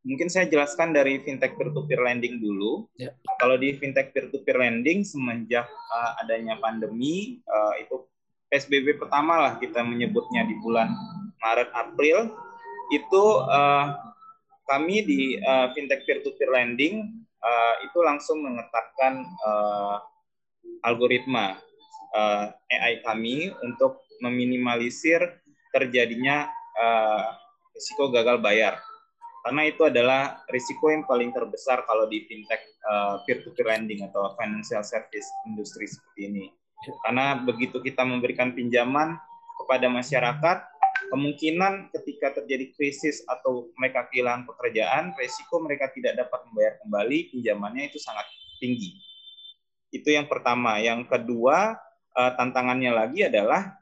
mungkin 0.00 0.32
saya 0.32 0.48
jelaskan 0.48 0.96
dari 0.96 1.20
fintech 1.20 1.54
peer-to-peer 1.60 2.00
lending 2.00 2.40
dulu. 2.40 2.88
Ya. 2.96 3.12
Kalau 3.36 3.60
di 3.60 3.76
fintech 3.76 4.16
peer-to-peer 4.16 4.56
lending 4.56 5.04
semenjak 5.04 5.68
uh, 5.68 6.20
adanya 6.24 6.56
pandemi 6.56 7.44
uh, 7.44 7.76
itu 7.76 8.08
PSBB 8.50 8.98
pertama 8.98 9.38
lah 9.38 9.52
kita 9.62 9.84
menyebutnya 9.86 10.42
di 10.42 10.58
bulan 10.58 10.90
Maret 11.38 11.70
April 11.70 12.34
itu 12.90 13.24
uh, 13.46 13.94
kami 14.66 15.06
di 15.06 15.20
uh, 15.38 15.70
fintech 15.74 16.02
peer-to-peer 16.02 16.50
lending 16.50 17.26
uh, 17.42 17.74
itu 17.86 17.98
langsung 18.02 18.42
menetapkan 18.42 19.22
uh, 19.46 20.02
algoritma 20.82 21.58
uh, 22.14 22.50
AI 22.70 23.02
kami 23.06 23.54
untuk 23.62 24.02
meminimalisir 24.18 25.40
terjadinya 25.70 26.50
uh, 26.78 27.34
risiko 27.74 28.10
gagal 28.12 28.38
bayar. 28.42 28.78
karena 29.40 29.72
itu 29.72 29.88
adalah 29.88 30.44
risiko 30.52 30.92
yang 30.92 31.08
paling 31.08 31.32
terbesar 31.32 31.88
kalau 31.88 32.04
di 32.04 32.28
fintech 32.28 32.60
uh, 32.84 33.24
peer-to-peer 33.24 33.72
lending 33.72 34.04
atau 34.04 34.36
financial 34.36 34.84
service 34.84 35.24
industri 35.48 35.88
seperti 35.88 36.28
ini. 36.28 36.44
Karena 37.08 37.40
begitu 37.40 37.80
kita 37.80 38.04
memberikan 38.04 38.52
pinjaman 38.52 39.16
kepada 39.64 39.88
masyarakat, 39.88 40.58
kemungkinan 41.08 41.88
ketika 41.92 42.40
terjadi 42.40 42.68
krisis 42.76 43.24
atau 43.24 43.72
mereka 43.80 44.12
kehilangan 44.12 44.44
pekerjaan, 44.44 45.16
risiko 45.16 45.60
mereka 45.64 45.88
tidak 45.92 46.20
dapat 46.20 46.40
membayar 46.48 46.74
kembali 46.84 47.18
pinjamannya 47.32 47.88
itu 47.88 47.96
sangat 47.96 48.28
tinggi. 48.60 48.96
Itu 49.88 50.12
yang 50.12 50.28
pertama. 50.28 50.80
Yang 50.80 51.08
kedua, 51.08 51.80
uh, 52.16 52.32
tantangannya 52.36 52.92
lagi 52.92 53.24
adalah 53.24 53.76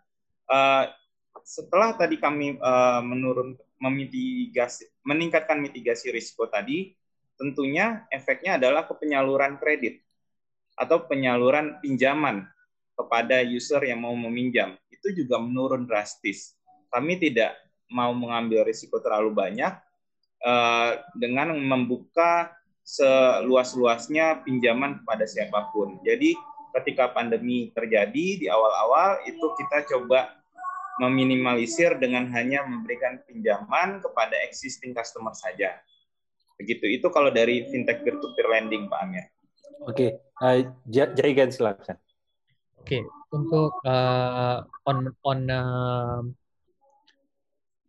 setelah 1.45 1.95
tadi 1.95 2.19
kami 2.19 2.59
uh, 2.59 3.03
menurun 3.03 3.59
memitigasi, 3.79 4.91
meningkatkan 5.07 5.59
mitigasi 5.63 6.11
risiko 6.11 6.51
tadi, 6.51 6.95
tentunya 7.39 8.07
efeknya 8.11 8.59
adalah 8.59 8.87
ke 8.87 8.95
penyaluran 8.99 9.57
kredit 9.63 10.03
atau 10.75 11.07
penyaluran 11.07 11.79
pinjaman 11.83 12.47
kepada 12.99 13.43
user 13.47 13.83
yang 13.87 14.03
mau 14.03 14.15
meminjam. 14.15 14.75
Itu 14.91 15.15
juga 15.15 15.39
menurun 15.39 15.87
drastis. 15.87 16.59
Kami 16.91 17.19
tidak 17.19 17.55
mau 17.91 18.11
mengambil 18.15 18.67
risiko 18.67 18.99
terlalu 18.99 19.35
banyak 19.35 19.73
uh, 20.43 20.93
dengan 21.15 21.55
membuka 21.55 22.53
seluas-luasnya 22.83 24.43
pinjaman 24.49 25.05
kepada 25.05 25.29
siapa 25.29 25.69
pun. 25.71 26.01
Jadi 26.03 26.33
ketika 26.81 27.13
pandemi 27.13 27.69
terjadi 27.73 28.27
di 28.41 28.47
awal-awal 28.49 29.25
itu 29.29 29.47
kita 29.61 29.85
coba 29.93 30.38
meminimalisir 30.99 31.97
dengan 32.03 32.27
hanya 32.35 32.67
memberikan 32.67 33.23
pinjaman 33.27 34.03
kepada 34.03 34.35
existing 34.47 34.93
customer 34.93 35.33
saja. 35.33 35.79
Begitu. 36.59 36.99
Itu 36.99 37.09
kalau 37.15 37.31
dari 37.31 37.71
fintech 37.71 38.03
peer-to-peer 38.03 38.47
lending, 38.51 38.91
Pak 38.91 39.01
Amir. 39.07 39.27
Oke, 39.87 39.95
okay. 39.95 40.11
uh, 40.43 40.59
Jaigan 40.91 41.55
silakan. 41.55 41.95
Oke, 42.83 42.99
okay. 42.99 43.03
untuk 43.31 43.71
uh, 43.87 44.67
on 44.91 45.15
on 45.23 45.39
uh, 45.47 46.21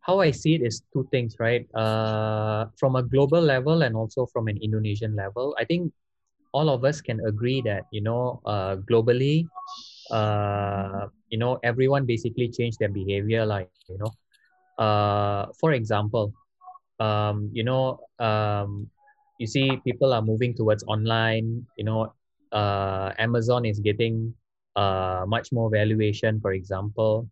how 0.05 0.21
I 0.21 0.29
see 0.29 0.53
it 0.53 0.61
is 0.61 0.85
two 0.93 1.09
things, 1.09 1.41
right? 1.41 1.65
Uh, 1.73 2.69
from 2.77 2.93
a 2.93 3.01
global 3.01 3.41
level 3.41 3.81
and 3.81 3.97
also 3.97 4.29
from 4.29 4.45
an 4.53 4.61
Indonesian 4.61 5.17
level, 5.17 5.57
I 5.57 5.65
think 5.65 5.89
all 6.53 6.69
of 6.69 6.85
us 6.85 7.01
can 7.01 7.21
agree 7.25 7.61
that 7.65 7.89
you 7.89 8.01
know 8.01 8.41
uh, 8.45 8.77
globally 8.85 9.49
uh, 10.13 11.09
you 11.29 11.37
know 11.37 11.59
everyone 11.63 12.05
basically 12.05 12.49
changed 12.49 12.79
their 12.79 12.89
behavior 12.89 13.45
like 13.45 13.69
you 13.87 13.97
know 13.97 14.11
uh, 14.83 15.47
for 15.59 15.73
example 15.73 16.33
um, 16.99 17.49
you 17.53 17.63
know 17.63 17.99
um, 18.19 18.89
you 19.39 19.47
see 19.47 19.77
people 19.85 20.13
are 20.13 20.21
moving 20.21 20.53
towards 20.53 20.83
online 20.83 21.65
you 21.77 21.83
know 21.83 22.13
uh, 22.51 23.11
amazon 23.19 23.65
is 23.65 23.79
getting 23.79 24.33
uh, 24.75 25.23
much 25.27 25.51
more 25.51 25.69
valuation 25.69 26.39
for 26.41 26.53
example 26.53 27.27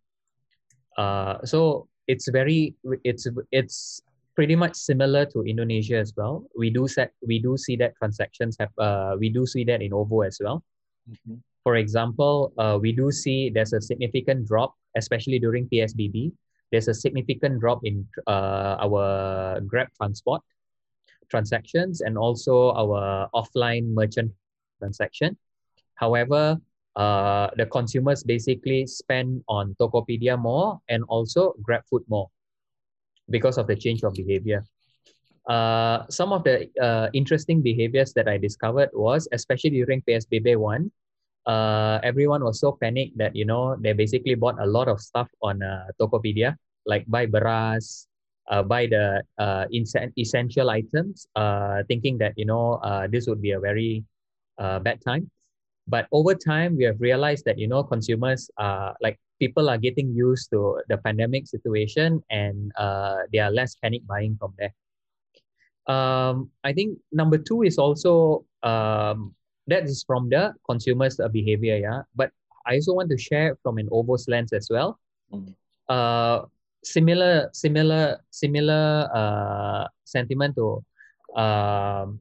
uh, 0.97 1.37
so 1.45 1.87
it's 2.07 2.27
very 2.29 2.75
it's 3.03 3.27
it's 3.51 4.01
pretty 4.35 4.55
much 4.55 4.75
similar 4.75 5.25
to 5.25 5.41
Indonesia 5.41 5.97
as 5.97 6.13
well. 6.15 6.45
We 6.55 6.69
do 6.69 6.87
set 6.87 7.11
we 7.25 7.39
do 7.39 7.57
see 7.57 7.75
that 7.77 7.95
transactions 7.97 8.55
have 8.59 8.69
uh, 8.77 9.15
we 9.19 9.29
do 9.29 9.45
see 9.45 9.63
that 9.65 9.81
in 9.81 9.93
OVO 9.93 10.21
as 10.21 10.37
well. 10.41 10.63
Mm-hmm 11.09 11.35
for 11.67 11.75
example, 11.75 12.53
uh, 12.57 12.79
we 12.79 12.93
do 12.93 13.11
see 13.11 13.49
there's 13.49 13.73
a 13.73 13.81
significant 13.81 14.47
drop, 14.47 14.71
especially 14.95 15.37
during 15.37 15.67
PSBB. 15.67 16.31
There's 16.71 16.87
a 16.87 16.93
significant 16.93 17.59
drop 17.59 17.83
in 17.83 18.07
uh, 18.25 18.79
our 18.79 19.59
Grab 19.67 19.89
transport 19.99 20.43
transactions 21.29 21.99
and 21.99 22.17
also 22.17 22.71
our 22.71 23.27
offline 23.35 23.91
merchant 23.91 24.31
transaction. 24.79 25.35
However, 25.95 26.55
uh, 26.95 27.49
the 27.57 27.65
consumers 27.65 28.23
basically 28.23 28.87
spend 28.87 29.43
on 29.49 29.75
Tokopedia 29.75 30.39
more 30.39 30.79
and 30.87 31.03
also 31.09 31.53
GrabFood 31.67 32.07
more 32.07 32.31
because 33.29 33.57
of 33.57 33.67
the 33.67 33.75
change 33.75 34.03
of 34.03 34.13
behavior. 34.13 34.63
Uh, 35.45 36.07
some 36.07 36.31
of 36.31 36.45
the 36.45 36.71
uh, 36.79 37.09
interesting 37.11 37.61
behaviors 37.61 38.13
that 38.13 38.29
I 38.29 38.37
discovered 38.37 38.87
was, 38.93 39.27
especially 39.33 39.71
during 39.71 40.01
PSBB 40.03 40.55
1, 40.55 40.89
uh, 41.47 41.99
everyone 42.03 42.43
was 42.43 42.59
so 42.59 42.75
panicked 42.75 43.17
that 43.17 43.35
you 43.35 43.45
know 43.45 43.75
they 43.79 43.93
basically 43.93 44.35
bought 44.35 44.59
a 44.59 44.67
lot 44.67 44.87
of 44.87 44.99
stuff 44.99 45.31
on 45.41 45.63
uh, 45.63 45.87
Tokopedia, 45.99 46.55
like 46.85 47.07
buy 47.07 47.25
beras, 47.25 48.05
uh, 48.51 48.61
buy 48.61 48.85
the 48.85 49.23
uh, 49.39 49.65
essential 49.71 50.69
items, 50.69 51.27
uh, 51.35 51.81
thinking 51.87 52.17
that 52.19 52.33
you 52.35 52.45
know 52.45 52.83
uh, 52.83 53.07
this 53.07 53.27
would 53.27 53.41
be 53.41 53.51
a 53.51 53.59
very 53.59 54.03
uh, 54.59 54.79
bad 54.79 54.99
time. 55.01 55.31
But 55.87 56.07
over 56.11 56.35
time, 56.35 56.75
we 56.75 56.83
have 56.83 56.99
realized 56.99 57.45
that 57.45 57.57
you 57.57 57.67
know 57.67 57.81
consumers 57.81 58.51
are 58.57 58.95
like 59.01 59.17
people 59.39 59.69
are 59.69 59.77
getting 59.77 60.11
used 60.11 60.51
to 60.51 60.81
the 60.89 60.97
pandemic 60.97 61.47
situation 61.47 62.21
and 62.29 62.71
uh, 62.75 63.23
they 63.31 63.39
are 63.39 63.51
less 63.51 63.75
panic 63.75 64.05
buying 64.05 64.35
from 64.35 64.53
there. 64.59 64.73
Um, 65.87 66.51
I 66.65 66.73
think 66.73 66.99
number 67.13 67.37
two 67.37 67.63
is 67.63 67.77
also 67.77 68.43
um, 68.63 69.33
that 69.67 69.83
is 69.83 70.03
from 70.03 70.29
the 70.29 70.53
consumer's 70.69 71.19
uh, 71.19 71.27
behavior 71.27 71.77
yeah 71.77 72.01
but 72.15 72.31
i 72.65 72.75
also 72.75 72.93
want 72.93 73.09
to 73.09 73.17
share 73.17 73.57
from 73.63 73.77
an 73.77 73.87
OVO's 73.91 74.27
lens 74.27 74.53
as 74.53 74.67
well 74.69 74.99
mm. 75.31 75.53
uh, 75.89 76.41
similar 76.83 77.49
similar 77.53 78.19
similar 78.31 79.09
uh, 79.13 79.87
sentiment 80.03 80.55
to 80.55 80.83
um, 81.35 82.19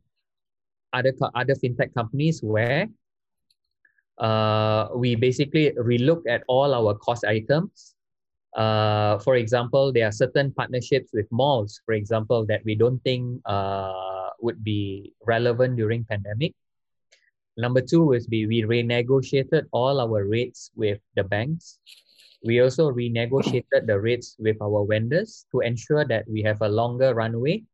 other 0.92 1.12
other 1.34 1.54
fintech 1.54 1.94
companies 1.94 2.42
where 2.42 2.88
uh, 4.18 4.88
we 4.94 5.14
basically 5.14 5.72
relook 5.76 6.22
at 6.28 6.42
all 6.48 6.74
our 6.74 6.94
cost 6.94 7.24
items. 7.24 7.94
Uh, 8.56 9.18
for 9.18 9.36
example, 9.36 9.92
there 9.92 10.08
are 10.08 10.12
certain 10.12 10.50
partnerships 10.52 11.10
with 11.12 11.28
malls, 11.30 11.80
for 11.84 11.92
example, 11.92 12.46
that 12.46 12.64
we 12.64 12.74
don't 12.74 12.98
think 13.04 13.40
uh, 13.44 14.32
would 14.40 14.64
be 14.64 15.12
relevant 15.26 15.76
during 15.76 16.04
pandemic. 16.04 16.54
Number 17.56 17.80
two 17.80 18.12
is 18.12 18.28
we, 18.30 18.46
we 18.46 18.62
renegotiated 18.62 19.66
all 19.72 20.00
our 20.00 20.24
rates 20.24 20.70
with 20.76 21.00
the 21.14 21.24
banks. 21.24 21.78
We 22.44 22.60
also 22.60 22.90
renegotiated 22.90 23.86
the 23.86 23.98
rates 23.98 24.36
with 24.38 24.60
our 24.60 24.86
vendors 24.86 25.46
to 25.52 25.60
ensure 25.60 26.04
that 26.04 26.28
we 26.28 26.42
have 26.42 26.60
a 26.60 26.68
longer 26.68 27.14
runway 27.14 27.64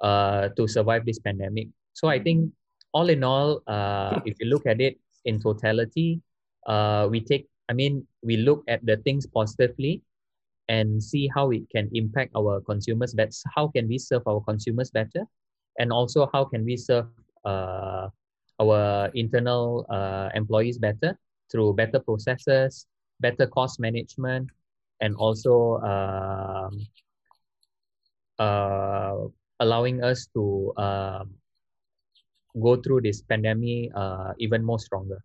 uh, 0.00 0.48
to 0.56 0.66
survive 0.66 1.04
this 1.04 1.18
pandemic. 1.18 1.68
So 1.92 2.08
I 2.08 2.18
think 2.18 2.50
all 2.92 3.10
in 3.10 3.22
all, 3.22 3.62
uh, 3.66 4.20
if 4.24 4.40
you 4.40 4.46
look 4.46 4.66
at 4.66 4.80
it 4.80 4.98
in 5.26 5.40
totality, 5.40 6.22
uh, 6.66 7.06
we 7.10 7.20
take, 7.20 7.46
I 7.68 7.74
mean, 7.74 8.06
we 8.22 8.38
look 8.38 8.64
at 8.68 8.84
the 8.86 8.96
things 8.98 9.26
positively 9.26 10.02
and 10.68 11.02
see 11.02 11.28
how 11.32 11.50
it 11.50 11.62
can 11.70 11.90
impact 11.92 12.32
our 12.36 12.60
consumers 12.62 13.14
better. 13.14 13.30
How 13.54 13.68
can 13.68 13.86
we 13.86 13.98
serve 13.98 14.22
our 14.26 14.40
consumers 14.40 14.90
better? 14.90 15.24
And 15.78 15.92
also 15.92 16.28
how 16.32 16.44
can 16.46 16.64
we 16.64 16.76
serve 16.76 17.06
uh, 17.44 18.08
our 18.60 19.10
internal 19.14 19.86
uh, 19.90 20.30
employees 20.34 20.78
better 20.78 21.18
through 21.50 21.74
better 21.74 22.00
processes, 22.00 22.86
better 23.20 23.46
cost 23.46 23.78
management, 23.80 24.50
and 25.00 25.14
also 25.16 25.78
um, 25.82 26.86
uh, 28.38 29.16
allowing 29.60 30.02
us 30.02 30.26
to 30.34 30.72
um, 30.76 31.34
go 32.60 32.76
through 32.76 33.00
this 33.02 33.22
pandemic 33.22 33.90
uh, 33.94 34.32
even 34.38 34.64
more 34.64 34.78
stronger. 34.78 35.22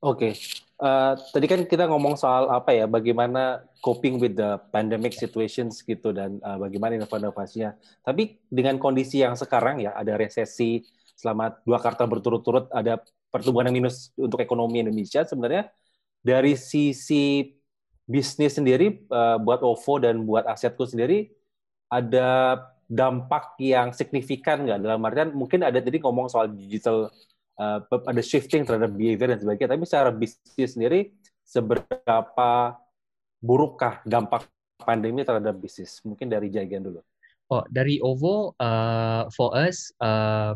Yeah. 0.00 0.10
Okay. 0.16 0.32
Uh, 0.80 1.12
tadi 1.36 1.44
kan 1.44 1.60
kita 1.68 1.84
ngomong 1.92 2.16
soal 2.16 2.48
apa 2.48 2.72
ya, 2.72 2.88
bagaimana 2.88 3.68
coping 3.84 4.16
with 4.16 4.32
the 4.32 4.56
pandemic 4.72 5.12
situations 5.12 5.84
gitu 5.84 6.16
dan 6.16 6.40
uh, 6.40 6.56
bagaimana 6.56 6.96
inovasinya. 6.96 7.76
Tapi 8.00 8.40
dengan 8.48 8.80
kondisi 8.80 9.20
yang 9.20 9.36
sekarang 9.36 9.84
ya, 9.84 9.92
ada 9.92 10.16
resesi 10.16 10.80
selama 11.12 11.52
dua 11.68 11.76
kuartal 11.84 12.08
berturut-turut, 12.08 12.72
ada 12.72 12.96
pertumbuhan 13.28 13.68
yang 13.68 13.84
minus 13.84 14.08
untuk 14.16 14.40
ekonomi 14.40 14.80
Indonesia. 14.80 15.20
Sebenarnya 15.28 15.68
dari 16.24 16.56
sisi 16.56 17.44
bisnis 18.08 18.56
sendiri 18.56 19.04
uh, 19.12 19.36
buat 19.36 19.60
OVO 19.60 20.00
dan 20.00 20.24
buat 20.24 20.48
asetku 20.48 20.88
sendiri 20.88 21.30
ada 21.92 22.58
dampak 22.90 23.54
yang 23.62 23.94
signifikan 23.94 24.66
nggak 24.66 24.82
dalam 24.82 24.98
artian 25.06 25.30
mungkin 25.30 25.62
ada 25.62 25.78
tadi 25.78 26.02
ngomong 26.02 26.26
soal 26.26 26.50
digital 26.50 27.06
uh, 27.60 27.78
ada 28.08 28.22
shifting 28.24 28.64
terhadap 28.64 28.96
behavior 28.96 29.36
dan 29.36 29.38
sebagainya. 29.38 29.76
Tapi 29.76 29.84
secara 29.84 30.10
bisnis 30.10 30.70
sendiri, 30.72 31.12
seberapa 31.44 32.80
burukkah 33.44 34.00
dampak 34.08 34.48
pandemi 34.80 35.20
terhadap 35.22 35.60
bisnis? 35.60 36.00
Mungkin 36.00 36.32
dari 36.32 36.48
Jagan 36.48 36.88
dulu. 36.88 37.00
Oh, 37.50 37.66
dari 37.68 37.98
OVO, 38.00 38.54
uh, 38.62 39.26
for 39.34 39.50
us, 39.58 39.90
uh, 39.98 40.54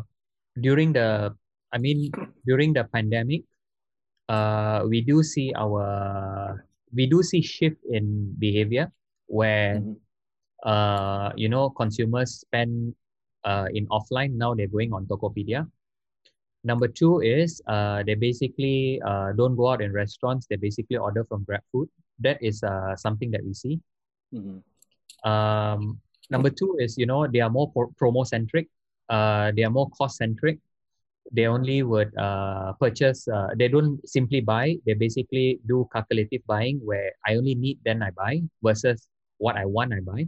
during 0.55 0.95
the, 0.95 1.29
I 1.75 1.77
mean, 1.77 2.07
during 2.47 2.71
the 2.71 2.87
pandemic, 2.87 3.43
uh, 4.31 4.87
we 4.87 5.03
do 5.03 5.19
see 5.19 5.51
our, 5.59 6.63
we 6.95 7.03
do 7.05 7.19
see 7.19 7.43
shift 7.43 7.83
in 7.91 8.31
behavior 8.39 8.87
where 9.27 9.83
mm 9.83 9.91
-hmm. 9.91 9.97
uh, 10.63 11.29
you 11.35 11.51
know, 11.51 11.67
consumers 11.75 12.47
spend 12.47 12.95
uh, 13.43 13.67
in 13.75 13.83
offline. 13.91 14.39
Now 14.39 14.55
they're 14.55 14.71
going 14.71 14.95
on 14.95 15.03
Tokopedia. 15.03 15.67
Number 16.65 16.87
two 16.87 17.21
is 17.21 17.61
uh, 17.67 18.01
they 18.01 18.15
basically 18.15 18.99
uh, 19.05 19.33
don't 19.37 19.55
go 19.55 19.69
out 19.71 19.81
in 19.85 19.93
restaurants. 19.93 20.47
They 20.49 20.55
basically 20.55 20.97
order 20.97 21.23
from 21.23 21.45
GrabFood. 21.45 21.87
That 22.19 22.41
is 22.41 22.63
uh, 22.63 22.95
something 22.95 23.29
that 23.31 23.45
we 23.45 23.53
see. 23.53 23.79
Mhm. 24.33 24.65
Um, 25.23 26.01
number 26.29 26.49
two 26.49 26.75
is 26.81 26.97
you 26.97 27.05
know 27.05 27.27
they 27.27 27.41
are 27.45 27.53
more 27.53 27.69
pro- 27.71 27.93
promo 28.01 28.25
centric. 28.25 28.67
Uh, 29.09 29.51
they 29.55 29.63
are 29.63 29.69
more 29.69 29.89
cost 29.91 30.17
centric. 30.17 30.57
They 31.31 31.45
only 31.45 31.83
would 31.83 32.09
uh, 32.17 32.73
purchase. 32.81 33.27
Uh, 33.27 33.49
they 33.57 33.67
don't 33.67 34.01
simply 34.07 34.41
buy. 34.41 34.77
They 34.85 34.93
basically 34.93 35.59
do 35.69 35.87
calculative 35.93 36.41
buying, 36.45 36.81
where 36.81 37.13
I 37.25 37.35
only 37.35 37.53
need 37.53 37.77
then 37.85 38.01
I 38.01 38.09
buy 38.09 38.41
versus 38.61 39.07
what 39.37 39.55
I 39.55 39.65
want 39.65 39.93
I 39.93 40.01
buy. 40.01 40.25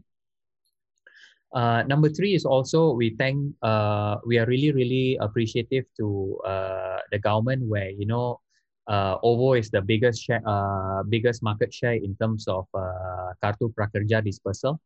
Uh, 1.54 1.84
number 1.88 2.10
three 2.10 2.36
is 2.36 2.44
also 2.46 2.92
we 2.92 3.16
thank. 3.16 3.56
Uh, 3.62 4.18
we 4.25 4.38
are 4.38 4.46
really 4.46 4.72
really 4.72 5.18
appreciative 5.22 5.86
to 5.96 6.38
uh, 6.46 7.00
the 7.12 7.20
government, 7.20 7.63
where 7.63 7.89
you 7.89 8.06
know 8.06 8.39
uh, 8.88 9.18
OVO 9.24 9.54
is 9.54 9.70
the 9.70 9.82
biggest 9.82 10.24
share, 10.24 10.42
uh, 10.46 11.04
biggest 11.04 11.44
market 11.44 11.74
share 11.74 11.94
in 11.94 12.16
terms 12.20 12.48
of 12.48 12.68
uh, 12.74 13.32
kartu 13.44 13.72
prakerja 13.75 14.24
dispersal. 14.24 14.80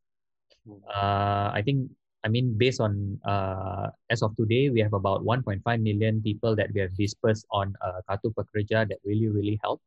Uh, 0.93 1.49
I 1.53 1.61
think, 1.65 1.89
I 2.23 2.29
mean, 2.29 2.53
based 2.57 2.81
on 2.81 3.19
uh, 3.25 3.89
as 4.09 4.21
of 4.21 4.35
today, 4.37 4.69
we 4.69 4.81
have 4.81 4.93
about 4.93 5.23
1.5 5.25 5.61
million 5.81 6.21
people 6.21 6.55
that 6.55 6.69
we 6.73 6.81
have 6.81 6.93
dispersed 6.97 7.45
on 7.49 7.73
uh, 7.81 8.01
kartu 8.09 8.33
prakerja 8.33 8.89
that 8.89 8.97
really 9.05 9.29
really 9.29 9.59
helped. 9.63 9.83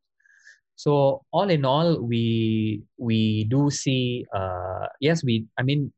So 0.75 1.23
all 1.31 1.51
in 1.51 1.65
all, 1.65 2.03
we 2.03 2.83
we 2.99 3.45
do 3.47 3.71
see 3.71 4.27
uh, 4.35 4.91
yes, 4.99 5.23
we 5.23 5.47
I 5.59 5.63
mean 5.63 5.93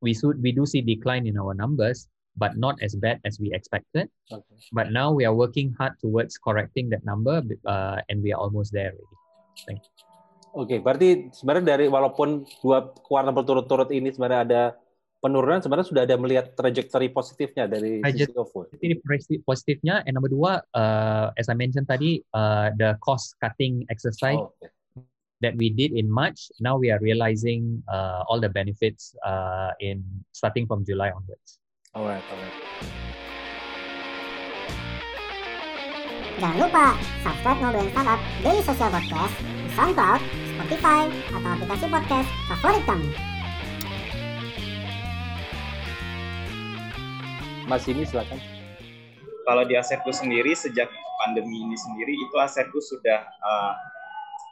we 0.00 0.14
should 0.14 0.38
we 0.42 0.52
do 0.52 0.66
see 0.66 0.80
decline 0.80 1.26
in 1.26 1.38
our 1.38 1.54
numbers, 1.54 2.06
but 2.38 2.54
not 2.54 2.78
as 2.82 2.94
bad 2.94 3.18
as 3.26 3.42
we 3.42 3.50
expected. 3.50 4.06
Oke. 4.30 4.46
But 4.70 4.94
now 4.94 5.10
we 5.10 5.26
are 5.26 5.34
working 5.34 5.74
hard 5.74 5.98
towards 5.98 6.38
correcting 6.38 6.90
that 6.94 7.02
number, 7.02 7.42
uh, 7.66 7.98
and 8.08 8.22
we 8.22 8.30
are 8.32 8.40
almost 8.40 8.70
there 8.70 8.94
already. 8.94 9.82
Oke, 10.54 10.80
berarti 10.80 11.28
sebenarnya 11.34 11.76
dari 11.76 11.86
walaupun 11.86 12.46
dua 12.64 12.90
kuartal 13.04 13.36
berturut-turut 13.36 13.90
ini 13.92 14.10
sebenarnya 14.10 14.40
ada 14.48 14.62
penurunan, 15.18 15.60
sebenarnya 15.60 15.88
sudah 15.90 16.02
ada 16.06 16.16
melihat 16.16 16.54
trajectory 16.54 17.10
positifnya 17.10 17.66
dari 17.66 18.00
sisi 18.06 18.32
OVO. 18.32 18.70
Ini 18.78 18.94
posi- 19.02 19.42
positifnya, 19.42 20.06
and 20.06 20.14
number 20.14 20.30
dua, 20.30 20.62
uh, 20.72 21.34
as 21.34 21.50
I 21.50 21.54
mentioned 21.58 21.90
tadi, 21.90 22.22
uh, 22.32 22.70
the 22.78 22.94
cost 23.02 23.34
cutting 23.42 23.82
exercise 23.90 24.38
Oh, 24.38 24.54
oke. 24.54 24.77
That 25.40 25.54
we 25.56 25.70
did 25.70 25.92
in 25.92 26.10
March, 26.10 26.50
now 26.60 26.76
we 26.76 26.90
are 26.90 26.98
realizing 26.98 27.82
uh, 27.86 28.26
all 28.28 28.40
the 28.40 28.48
benefits 28.48 29.14
uh, 29.24 29.70
in 29.80 30.02
starting 30.32 30.66
from 30.66 30.84
July 30.84 31.10
onwards. 31.10 31.58
Alright, 31.94 32.22
alright. 32.30 32.56
Jangan 36.38 36.58
lupa 36.62 36.94
subscribe 37.26 37.58
Ngobrolin 37.58 37.90
Startup 37.90 38.20
Daily 38.46 38.62
Social 38.62 38.90
Podcast 38.94 39.34
di 39.42 39.70
SoundCloud, 39.74 40.20
Spotify, 40.54 41.02
atau 41.34 41.50
aplikasi 41.58 41.86
podcast 41.90 42.28
favorit 42.46 42.82
kamu. 42.86 43.08
Mas 47.66 47.84
ini 47.90 48.06
silakan. 48.06 48.38
Kalau 49.44 49.66
di 49.66 49.74
asetku 49.74 50.14
sendiri 50.14 50.54
sejak 50.54 50.88
pandemi 51.18 51.58
ini 51.58 51.74
sendiri 51.74 52.14
itu 52.14 52.36
asetku 52.38 52.78
sudah 52.78 53.26
uh, 53.42 53.74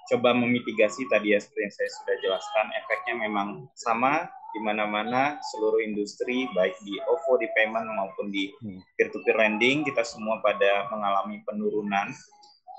coba 0.07 0.31
memitigasi 0.35 1.07
tadi 1.11 1.35
ya 1.35 1.39
seperti 1.43 1.67
yang 1.67 1.75
saya 1.75 1.91
sudah 2.03 2.17
jelaskan 2.23 2.67
efeknya 2.79 3.15
memang 3.27 3.49
sama 3.75 4.31
di 4.55 4.61
mana-mana 4.65 5.37
seluruh 5.53 5.85
industri 5.85 6.49
baik 6.57 6.73
di 6.87 6.97
OVO 7.05 7.37
di 7.37 7.49
payment 7.53 7.85
maupun 7.93 8.33
di 8.33 8.49
Hmm. 8.63 8.81
peer-to-peer 8.97 9.37
lending 9.37 9.85
kita 9.85 10.01
semua 10.01 10.41
pada 10.41 10.89
mengalami 10.89 11.45
penurunan. 11.45 12.09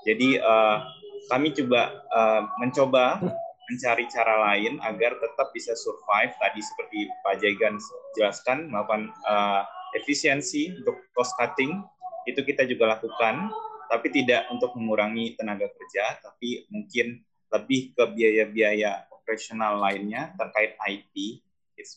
Jadi 0.02 0.42
uh, 0.42 0.82
kami 1.30 1.54
coba 1.54 2.02
uh, 2.10 2.42
mencoba 2.58 3.20
mencari 3.68 4.08
cara 4.08 4.34
lain 4.50 4.80
agar 4.80 5.20
tetap 5.20 5.52
bisa 5.52 5.76
survive 5.76 6.32
tadi 6.40 6.60
seperti 6.64 6.98
Pak 7.20 7.34
Jaigan 7.44 7.76
jelaskan 8.16 8.72
melakukan 8.72 9.12
uh, 9.28 9.62
efisiensi 9.92 10.72
untuk 10.82 10.96
cost 11.12 11.36
cutting 11.36 11.84
itu 12.24 12.40
kita 12.44 12.64
juga 12.64 12.96
lakukan 12.96 13.52
tapi 13.88 14.12
tidak 14.12 14.46
untuk 14.52 14.76
mengurangi 14.76 15.34
tenaga 15.34 15.68
kerja 15.72 16.20
tapi 16.20 16.68
mungkin 16.68 17.24
lebih 17.48 17.96
ke 17.96 18.04
biaya-biaya 18.12 19.08
operasional 19.10 19.80
lainnya 19.80 20.36
terkait 20.36 20.76
IT 20.84 21.42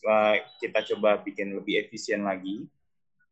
uh, 0.08 0.36
kita 0.58 0.80
coba 0.92 1.20
bikin 1.20 1.52
lebih 1.52 1.84
efisien 1.84 2.24
lagi 2.24 2.68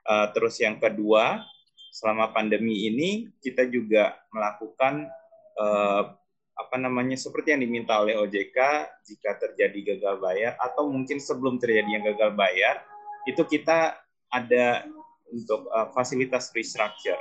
Uh, 0.00 0.32
terus 0.32 0.56
yang 0.56 0.80
kedua 0.80 1.44
selama 1.92 2.32
pandemi 2.32 2.88
ini 2.88 3.28
kita 3.44 3.68
juga 3.68 4.16
melakukan 4.32 5.12
uh, 5.60 6.16
apa 6.56 6.76
namanya 6.80 7.20
seperti 7.20 7.52
yang 7.52 7.60
diminta 7.60 8.00
oleh 8.00 8.16
OJK 8.16 8.58
jika 9.04 9.30
terjadi 9.36 9.94
gagal 9.94 10.16
bayar 10.18 10.52
atau 10.56 10.88
mungkin 10.88 11.20
sebelum 11.20 11.60
terjadinya 11.60 12.10
gagal 12.10 12.32
bayar 12.32 12.80
itu 13.28 13.44
kita 13.44 14.02
ada 14.32 14.88
untuk 15.28 15.68
uh, 15.68 15.92
fasilitas 15.92 16.48
restructure. 16.56 17.20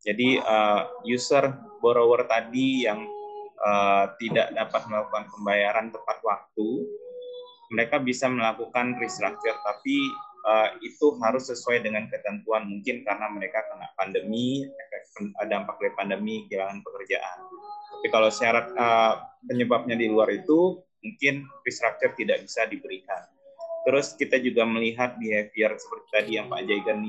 Jadi 0.00 0.40
uh, 0.40 0.88
user 1.04 1.52
borrower 1.84 2.24
tadi 2.24 2.88
yang 2.88 3.04
uh, 3.60 4.08
tidak 4.16 4.48
dapat 4.56 4.82
melakukan 4.88 5.24
pembayaran 5.28 5.86
tepat 5.92 6.18
waktu, 6.24 6.68
mereka 7.70 8.00
bisa 8.00 8.26
melakukan 8.26 8.96
restructure 8.96 9.54
tapi 9.60 9.96
uh, 10.48 10.72
itu 10.80 11.20
harus 11.20 11.52
sesuai 11.52 11.84
dengan 11.84 12.08
ketentuan 12.08 12.64
mungkin 12.64 13.04
karena 13.04 13.28
mereka 13.28 13.60
kena 13.68 13.92
pandemi, 13.94 14.64
dampak 15.44 15.76
dari 15.76 15.92
pandemi 15.92 16.48
kehilangan 16.48 16.80
pekerjaan. 16.80 17.38
Tapi 18.00 18.08
kalau 18.08 18.32
syarat 18.32 18.72
uh, 18.80 19.20
penyebabnya 19.44 20.00
di 20.00 20.08
luar 20.08 20.32
itu 20.32 20.80
mungkin 21.04 21.44
restructure 21.68 22.16
tidak 22.16 22.40
bisa 22.48 22.64
diberikan. 22.72 23.20
Terus 23.84 24.16
kita 24.16 24.40
juga 24.40 24.64
melihat 24.64 25.16
behavior 25.20 25.76
seperti 25.76 26.08
tadi 26.12 26.30
yang 26.36 26.52
Pak 26.52 26.68
Jaigan 26.68 27.00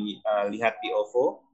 lihat 0.48 0.80
di 0.80 0.88
OVO, 0.88 1.51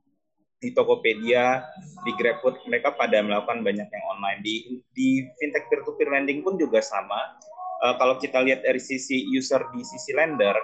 di 0.58 0.74
Tokopedia, 0.74 1.62
di 2.02 2.12
GrabFood, 2.18 2.66
mereka 2.66 2.94
pada 2.98 3.22
melakukan 3.22 3.62
banyak 3.62 3.88
yang 3.88 4.06
online. 4.10 4.40
Di, 4.42 4.82
di 4.94 5.22
fintech 5.38 5.70
peer-to-peer 5.70 6.10
lending 6.10 6.42
pun 6.42 6.58
juga 6.58 6.82
sama. 6.82 7.38
Uh, 7.78 7.94
kalau 8.02 8.18
kita 8.18 8.42
lihat 8.42 8.66
dari 8.66 8.82
sisi 8.82 9.22
user 9.30 9.70
di 9.70 9.86
sisi 9.86 10.18
lender, 10.18 10.58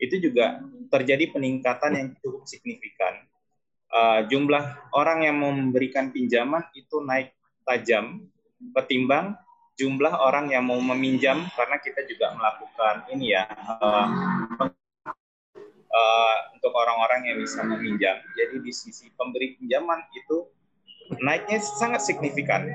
itu 0.00 0.20
juga 0.20 0.60
terjadi 0.92 1.32
peningkatan 1.32 1.92
yang 1.96 2.08
cukup 2.20 2.44
signifikan. 2.44 3.16
Uh, 3.90 4.22
jumlah 4.28 4.92
orang 4.94 5.24
yang 5.26 5.40
memberikan 5.40 6.12
pinjaman 6.12 6.62
itu 6.78 7.02
naik 7.02 7.34
tajam 7.66 8.22
ketimbang 8.76 9.34
jumlah 9.80 10.12
orang 10.20 10.52
yang 10.52 10.68
mau 10.68 10.76
meminjam 10.92 11.40
karena 11.56 11.80
kita 11.80 12.04
juga 12.04 12.36
melakukan 12.36 13.08
ini 13.16 13.32
ya 13.32 13.48
uh, 13.80 14.06
uh, 16.00 16.36
untuk 16.56 16.72
orang-orang 16.72 17.28
yang 17.28 17.36
bisa 17.40 17.60
meminjam. 17.60 18.16
Jadi 18.34 18.56
di 18.64 18.72
sisi 18.72 19.12
pemberi 19.14 19.56
pinjaman 19.60 20.00
itu 20.16 20.48
naiknya 21.20 21.60
sangat 21.60 22.00
signifikan. 22.04 22.66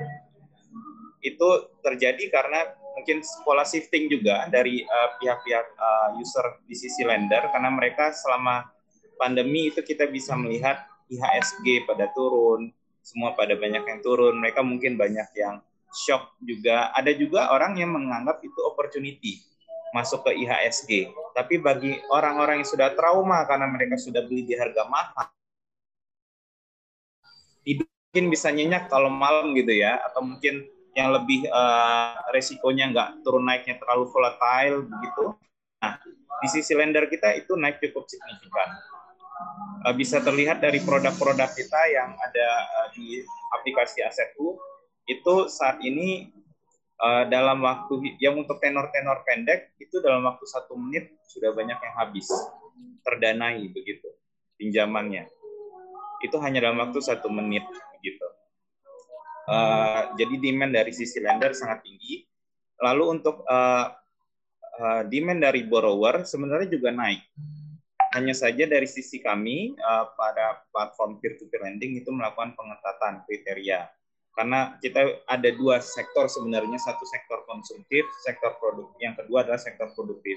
Itu 1.20 1.74
terjadi 1.82 2.30
karena 2.30 2.70
mungkin 2.94 3.20
pola 3.42 3.66
shifting 3.66 4.08
juga 4.08 4.46
dari 4.48 4.86
uh, 4.86 5.08
pihak-pihak 5.20 5.66
uh, 5.76 6.08
user 6.16 6.62
di 6.64 6.74
sisi 6.78 7.02
lender 7.02 7.42
karena 7.50 7.68
mereka 7.68 8.14
selama 8.14 8.70
pandemi 9.18 9.68
itu 9.72 9.82
kita 9.82 10.06
bisa 10.06 10.38
melihat 10.38 10.86
IHSG 11.10 11.86
pada 11.86 12.10
turun, 12.14 12.70
semua 13.02 13.34
pada 13.34 13.54
banyak 13.54 13.82
yang 13.82 14.00
turun. 14.02 14.38
Mereka 14.38 14.62
mungkin 14.62 14.98
banyak 14.98 15.28
yang 15.38 15.62
shock 15.92 16.34
juga. 16.42 16.90
Ada 16.94 17.14
juga 17.14 17.50
orang 17.54 17.78
yang 17.78 17.94
menganggap 17.94 18.42
itu 18.42 18.60
opportunity 18.66 19.40
masuk 19.94 20.26
ke 20.26 20.34
IHSG. 20.46 21.12
Tapi 21.36 21.60
bagi 21.60 21.98
orang-orang 22.10 22.64
yang 22.64 22.68
sudah 22.68 22.94
trauma 22.96 23.44
karena 23.44 23.68
mereka 23.68 24.00
sudah 24.00 24.24
beli 24.24 24.48
di 24.48 24.54
harga 24.56 24.88
mahal, 24.88 25.28
mungkin 28.16 28.32
bisa 28.32 28.48
nyenyak 28.48 28.88
kalau 28.88 29.12
malam 29.12 29.52
gitu 29.52 29.76
ya, 29.76 30.00
atau 30.08 30.24
mungkin 30.24 30.64
yang 30.96 31.12
lebih 31.12 31.44
uh, 31.52 32.16
resikonya 32.32 32.88
nggak 32.88 33.20
turun 33.20 33.44
naiknya 33.44 33.76
terlalu 33.76 34.08
volatile 34.08 34.88
begitu. 34.88 35.36
Nah, 35.84 36.00
di 36.40 36.48
sisi 36.48 36.72
lender 36.72 37.12
kita 37.12 37.36
itu 37.36 37.52
naik 37.60 37.76
cukup 37.84 38.08
signifikan. 38.08 38.72
Uh, 39.84 39.92
bisa 39.92 40.24
terlihat 40.24 40.64
dari 40.64 40.80
produk-produk 40.80 41.52
kita 41.52 41.80
yang 41.92 42.16
ada 42.16 42.48
uh, 42.80 42.88
di 42.96 43.20
aplikasi 43.60 44.00
Asetku 44.00 44.56
itu 45.04 45.52
saat 45.52 45.76
ini 45.84 46.32
uh, 47.00 47.24
dalam 47.28 47.62
waktu 47.64 48.16
yang 48.22 48.36
untuk 48.36 48.60
tenor-tenor 48.60 49.24
pendek 49.26 49.74
itu 49.80 49.98
dalam 50.00 50.24
waktu 50.24 50.44
satu 50.48 50.76
menit 50.76 51.12
sudah 51.28 51.52
banyak 51.52 51.76
yang 51.76 51.94
habis 51.96 52.28
terdanai 53.04 53.66
begitu 53.72 54.08
pinjamannya 54.60 55.28
itu 56.24 56.36
hanya 56.40 56.64
dalam 56.70 56.80
waktu 56.80 56.98
satu 57.00 57.28
menit 57.28 57.64
begitu 57.98 58.26
uh, 59.48 60.12
jadi 60.16 60.34
demand 60.40 60.72
dari 60.72 60.92
sisi 60.92 61.20
lender 61.20 61.52
sangat 61.52 61.84
tinggi 61.84 62.24
lalu 62.80 63.20
untuk 63.20 63.44
uh, 63.48 63.92
uh, 64.80 65.02
demand 65.08 65.40
dari 65.40 65.64
borrower 65.64 66.24
sebenarnya 66.24 66.68
juga 66.68 66.92
naik. 66.92 67.22
Hanya 68.14 68.32
saja 68.32 68.64
dari 68.64 68.88
sisi 68.88 69.20
kami 69.20 69.76
uh, 69.76 70.06
pada 70.16 70.64
platform 70.72 71.20
peer-to-peer 71.20 71.68
lending 71.68 72.00
itu 72.00 72.08
melakukan 72.08 72.56
pengetatan 72.56 73.24
kriteria. 73.28 73.84
Karena 74.36 74.76
kita 74.84 75.24
ada 75.24 75.48
dua 75.56 75.80
sektor 75.80 76.28
sebenarnya, 76.28 76.76
satu 76.76 77.08
sektor 77.08 77.40
konsumtif, 77.48 78.04
sektor 78.20 78.52
produk, 78.60 78.92
yang 79.00 79.16
kedua 79.16 79.48
adalah 79.48 79.56
sektor 79.56 79.88
produktif. 79.96 80.36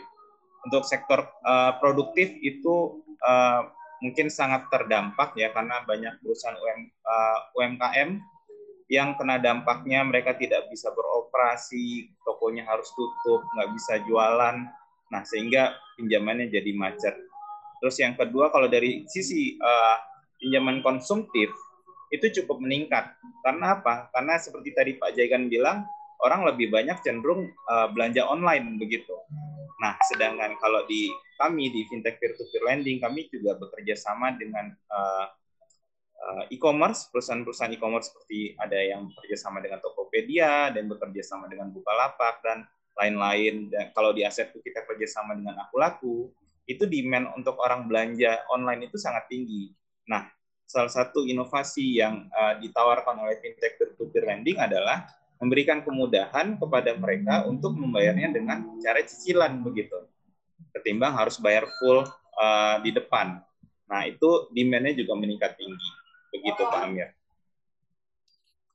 Untuk 0.63 0.87
sektor 0.87 1.27
uh, 1.43 1.75
produktif 1.83 2.31
itu 2.39 3.03
uh, 3.27 3.67
mungkin 3.99 4.31
sangat 4.31 4.71
terdampak 4.71 5.35
ya 5.35 5.51
karena 5.51 5.83
banyak 5.83 6.15
perusahaan 6.23 6.55
UM, 6.55 6.81
uh, 7.03 7.39
UMKM 7.59 8.09
yang 8.89 9.13
kena 9.19 9.37
dampaknya 9.37 10.01
mereka 10.01 10.33
tidak 10.33 10.65
bisa 10.71 10.89
beroperasi, 10.95 12.09
tokonya 12.25 12.65
harus 12.65 12.89
tutup, 12.95 13.45
nggak 13.53 13.69
bisa 13.75 13.93
jualan. 14.07 14.57
Nah, 15.11 15.21
sehingga 15.27 15.77
pinjamannya 15.99 16.49
jadi 16.49 16.71
macet. 16.73 17.15
Terus 17.83 17.95
yang 18.01 18.17
kedua, 18.17 18.49
kalau 18.49 18.71
dari 18.71 19.05
sisi 19.05 19.59
uh, 19.61 19.97
pinjaman 20.41 20.81
konsumtif, 20.81 21.51
itu 22.09 22.41
cukup 22.41 22.61
meningkat. 22.61 23.13
Karena 23.45 23.79
apa? 23.79 24.09
Karena 24.13 24.37
seperti 24.37 24.73
tadi 24.73 24.91
Pak 24.97 25.13
Jaigan 25.13 25.49
bilang, 25.49 25.85
orang 26.25 26.43
lebih 26.49 26.73
banyak 26.73 26.99
cenderung 27.05 27.49
uh, 27.69 27.87
belanja 27.89 28.25
online 28.27 28.77
begitu. 28.81 29.15
Nah, 29.79 29.95
sedangkan 30.11 30.59
kalau 30.59 30.83
di 30.89 31.07
kami 31.39 31.71
di 31.71 31.87
fintech 31.87 32.19
peer-to-peer 32.19 32.67
lending, 32.67 32.99
kami 32.99 33.31
juga 33.31 33.55
bekerja 33.55 33.95
sama 33.95 34.35
dengan 34.35 34.75
uh, 34.91 35.31
e-commerce, 36.51 37.07
perusahaan-perusahaan 37.09 37.73
e-commerce 37.73 38.11
seperti 38.11 38.53
ada 38.59 38.75
yang 38.75 39.07
bekerja 39.07 39.37
sama 39.39 39.63
dengan 39.63 39.79
Tokopedia 39.79 40.69
dan 40.75 40.85
bekerja 40.91 41.23
sama 41.23 41.47
dengan 41.47 41.71
Bukalapak 41.71 42.43
dan 42.43 42.67
lain-lain. 42.99 43.71
Dan 43.71 43.95
kalau 43.95 44.11
di 44.11 44.27
aset 44.27 44.51
kita 44.51 44.83
kerja 44.83 45.07
sama 45.07 45.33
dengan 45.39 45.57
Akulaku, 45.63 46.29
itu 46.69 46.85
demand 46.85 47.33
untuk 47.33 47.57
orang 47.57 47.89
belanja 47.89 48.45
online 48.53 48.85
itu 48.91 48.97
sangat 48.99 49.25
tinggi. 49.31 49.73
Nah, 50.05 50.27
salah 50.69 50.93
satu 50.93 51.25
inovasi 51.25 51.97
yang 51.97 52.29
uh, 52.29 52.61
ditawarkan 52.61 53.17
oleh 53.25 53.41
fintech 53.41 53.81
peer-to-peer 53.81 54.29
lending 54.29 54.61
adalah 54.61 55.09
memberikan 55.41 55.81
kemudahan 55.81 56.61
kepada 56.61 56.93
mereka 56.93 57.49
untuk 57.49 57.73
membayarnya 57.73 58.29
dengan 58.29 58.77
cara 58.77 59.01
cicilan 59.01 59.65
begitu, 59.65 59.97
ketimbang 60.77 61.17
harus 61.17 61.41
bayar 61.41 61.65
full 61.81 62.05
uh, 62.37 62.77
di 62.85 62.93
depan. 62.93 63.41
Nah, 63.89 64.05
itu 64.05 64.45
demand-nya 64.53 64.93
juga 64.93 65.17
meningkat 65.17 65.57
tinggi. 65.57 65.89
Begitu 66.29 66.61
Pak 66.61 66.81
Amir. 66.85 67.09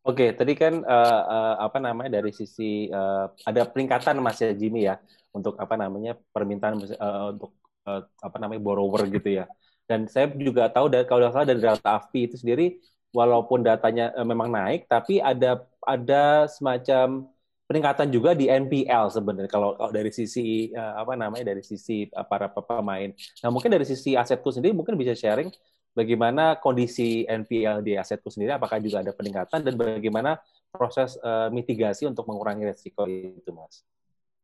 Oke, 0.02 0.34
tadi 0.34 0.52
kan 0.58 0.82
uh, 0.82 1.22
uh, 1.30 1.54
apa 1.62 1.78
namanya 1.78 2.18
dari 2.18 2.34
sisi 2.34 2.90
uh, 2.90 3.30
ada 3.46 3.70
peningkatan 3.70 4.18
Mas 4.18 4.42
ya 4.42 4.50
Jimmy 4.50 4.84
ya 4.84 4.98
untuk 5.30 5.54
apa 5.56 5.78
namanya 5.78 6.18
permintaan 6.34 6.76
uh, 6.76 7.32
untuk 7.32 7.54
uh, 7.86 8.02
apa 8.18 8.36
namanya 8.42 8.60
borrower 8.60 9.06
gitu 9.08 9.40
ya. 9.40 9.46
Dan 9.84 10.08
saya 10.08 10.32
juga 10.32 10.72
tahu 10.72 10.88
dari 10.88 11.04
kalau 11.04 11.28
salah 11.28 11.48
dari 11.48 11.60
data 11.60 12.00
AFPI 12.00 12.20
itu 12.32 12.36
sendiri 12.40 12.80
walaupun 13.14 13.62
datanya 13.62 14.10
uh, 14.16 14.26
memang 14.26 14.50
naik 14.50 14.90
tapi 14.90 15.22
ada 15.22 15.62
ada 15.86 16.50
semacam 16.50 17.28
peningkatan 17.64 18.08
juga 18.12 18.36
di 18.36 18.50
NPL 18.50 19.08
sebenarnya 19.12 19.48
kalau, 19.48 19.76
kalau 19.76 19.92
dari 19.92 20.10
sisi 20.10 20.72
uh, 20.74 21.00
apa 21.00 21.16
namanya 21.16 21.54
dari 21.54 21.62
sisi 21.64 22.08
para 22.08 22.48
pemain. 22.50 23.12
Nah, 23.40 23.50
mungkin 23.52 23.72
dari 23.72 23.86
sisi 23.88 24.16
asetku 24.18 24.52
sendiri 24.52 24.76
mungkin 24.76 24.96
bisa 24.96 25.16
sharing 25.16 25.48
bagaimana 25.94 26.58
kondisi 26.58 27.22
NPL 27.24 27.80
di 27.80 27.94
asetku 27.94 28.28
sendiri, 28.28 28.58
apakah 28.58 28.82
juga 28.82 29.00
ada 29.00 29.14
peningkatan 29.14 29.62
dan 29.62 29.74
bagaimana 29.78 30.42
proses 30.74 31.14
uh, 31.22 31.48
mitigasi 31.54 32.04
untuk 32.10 32.26
mengurangi 32.26 32.66
resiko 32.66 33.06
itu, 33.06 33.54
Mas? 33.54 33.86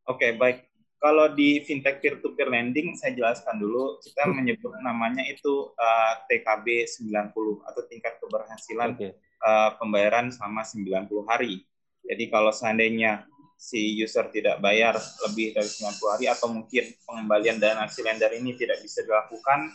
Oke, 0.07 0.31
okay, 0.31 0.31
baik. 0.39 0.70
Kalau 1.01 1.33
di 1.33 1.65
fintech 1.65 2.05
peer-to-peer 2.05 2.53
lending, 2.53 2.93
saya 2.93 3.17
jelaskan 3.17 3.57
dulu, 3.57 3.97
kita 4.05 4.29
hmm. 4.29 4.37
menyebut 4.37 4.73
namanya 4.85 5.25
itu 5.25 5.73
uh, 5.73 6.13
TKB 6.29 6.85
90 6.85 7.33
atau 7.65 7.83
tingkat 7.89 8.21
keberhasilan 8.21 9.01
okay. 9.01 9.17
uh, 9.41 9.81
pembayaran 9.81 10.29
selama 10.29 10.61
90 10.61 11.09
hari. 11.25 11.65
Jadi 12.05 12.25
kalau 12.29 12.53
seandainya 12.53 13.25
si 13.57 13.97
user 13.97 14.29
tidak 14.29 14.61
bayar 14.61 14.93
lebih 15.25 15.57
dari 15.57 15.69
90 15.73 16.13
hari 16.17 16.27
atau 16.29 16.53
mungkin 16.53 16.85
pengembalian 17.09 17.57
dana 17.57 17.89
si 17.89 18.05
lender 18.05 18.33
ini 18.37 18.61
tidak 18.61 18.85
bisa 18.85 19.01
dilakukan, 19.01 19.73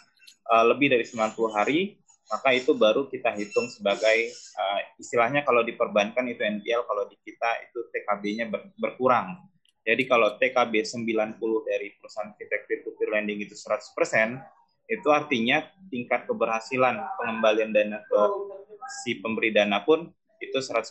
uh, 0.54 0.66
lebih 0.70 0.94
dari 0.94 1.10
90 1.10 1.58
hari, 1.58 1.98
maka 2.30 2.54
itu 2.54 2.78
baru 2.78 3.10
kita 3.10 3.34
hitung 3.34 3.66
sebagai 3.70 4.30
uh, 4.62 4.80
istilahnya 5.02 5.42
kalau 5.42 5.66
diperbankan 5.66 6.30
itu 6.30 6.46
NPL, 6.46 6.86
kalau 6.86 7.10
di 7.10 7.18
kita 7.22 7.50
itu 7.66 7.86
TKB-nya 7.90 8.46
ber, 8.50 8.70
berkurang. 8.78 9.42
Jadi 9.86 10.04
kalau 10.10 10.34
TKB 10.42 10.82
90 10.82 11.38
dari 11.70 11.94
perusahaan 11.94 12.34
fintech 12.34 12.66
peer-to-peer 12.66 13.10
lending 13.22 13.46
itu 13.46 13.54
100%, 13.54 14.42
itu 14.90 15.08
artinya 15.14 15.62
tingkat 15.94 16.26
keberhasilan 16.26 16.98
pengembalian 17.22 17.70
dana 17.70 18.02
ke 18.02 18.22
si 19.06 19.22
pemberi 19.22 19.54
dana 19.54 19.86
pun 19.86 20.10
itu 20.42 20.58
100%. 20.58 20.90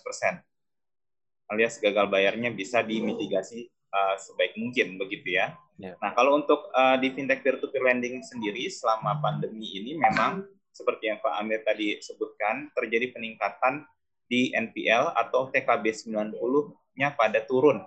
Alias 1.50 1.82
gagal 1.82 2.06
bayarnya 2.06 2.54
bisa 2.54 2.86
dimitigasi 2.86 3.66
uh, 3.90 4.14
sebaik 4.18 4.54
mungkin 4.58 4.98
begitu 4.98 5.42
ya. 5.42 5.58
Yeah. 5.74 5.98
Nah, 5.98 6.14
kalau 6.14 6.38
untuk 6.38 6.70
uh, 6.70 6.94
di 6.98 7.10
fintech 7.10 7.42
peer-to-peer 7.42 7.82
lending 7.82 8.22
sendiri 8.22 8.70
selama 8.70 9.18
pandemi 9.18 9.74
ini 9.74 9.98
memang 9.98 10.46
seperti 10.70 11.10
yang 11.10 11.18
Pak 11.22 11.34
Amir 11.38 11.62
tadi 11.66 11.98
sebutkan 11.98 12.70
terjadi 12.74 13.14
peningkatan 13.14 13.86
di 14.26 14.50
NPL 14.54 15.14
atau 15.14 15.50
TKB 15.50 15.84
90-nya 15.90 17.14
pada 17.14 17.42
turun 17.46 17.82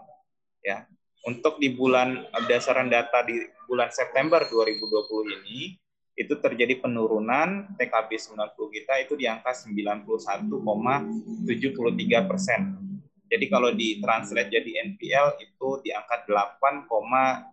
ya. 0.63 0.87
Untuk 1.27 1.59
di 1.59 1.75
bulan 1.75 2.23
berdasarkan 2.31 2.87
data 2.87 3.19
di 3.27 3.35
bulan 3.67 3.91
September 3.91 4.47
2020 4.47 5.43
ini 5.43 5.75
itu 6.17 6.33
terjadi 6.39 6.79
penurunan 6.79 7.67
TKB 7.75 8.15
90 8.15 8.47
kita 8.73 8.93
itu 9.03 9.13
di 9.19 9.27
angka 9.27 9.51
91,73 9.53 12.25
persen 12.25 12.87
jadi 13.27 13.45
kalau 13.51 13.75
ditranslate 13.75 14.47
jadi 14.47 14.87
NPL 14.87 15.35
itu 15.43 15.83
di 15.83 15.91
angka 15.91 16.23
8,27 16.23 17.51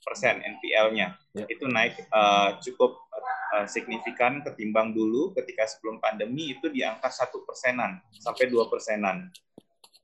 persen 0.00 0.40
NPL-nya. 0.40 1.18
Ya. 1.34 1.44
Itu 1.50 1.66
naik 1.66 1.98
uh, 2.14 2.62
cukup 2.62 3.10
uh, 3.58 3.66
signifikan 3.66 4.46
ketimbang 4.46 4.94
dulu 4.94 5.34
ketika 5.34 5.66
sebelum 5.66 5.98
pandemi 5.98 6.54
itu 6.56 6.70
di 6.70 6.86
angka 6.86 7.10
satu 7.10 7.42
persenan 7.42 7.98
sampai 8.16 8.48
dua 8.48 8.70
persenan. 8.70 9.28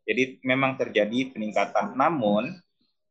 Jadi 0.06 0.38
memang 0.46 0.78
terjadi 0.78 1.34
peningkatan. 1.34 1.98
Namun 1.98 2.54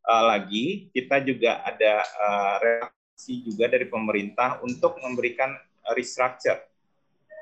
uh, 0.07 0.23
lagi 0.31 0.87
kita 0.95 1.19
juga 1.21 1.59
ada 1.61 2.01
uh, 2.01 2.55
reaksi 2.63 3.43
juga 3.43 3.67
dari 3.67 3.85
pemerintah 3.85 4.63
untuk 4.63 4.95
memberikan 5.03 5.53
restructure 5.93 6.57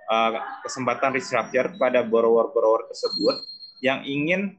uh, 0.09 0.31
kesempatan 0.63 1.15
restructure 1.15 1.71
pada 1.79 2.03
borrower-borrower 2.03 2.89
tersebut 2.91 3.35
yang 3.83 4.03
ingin 4.03 4.57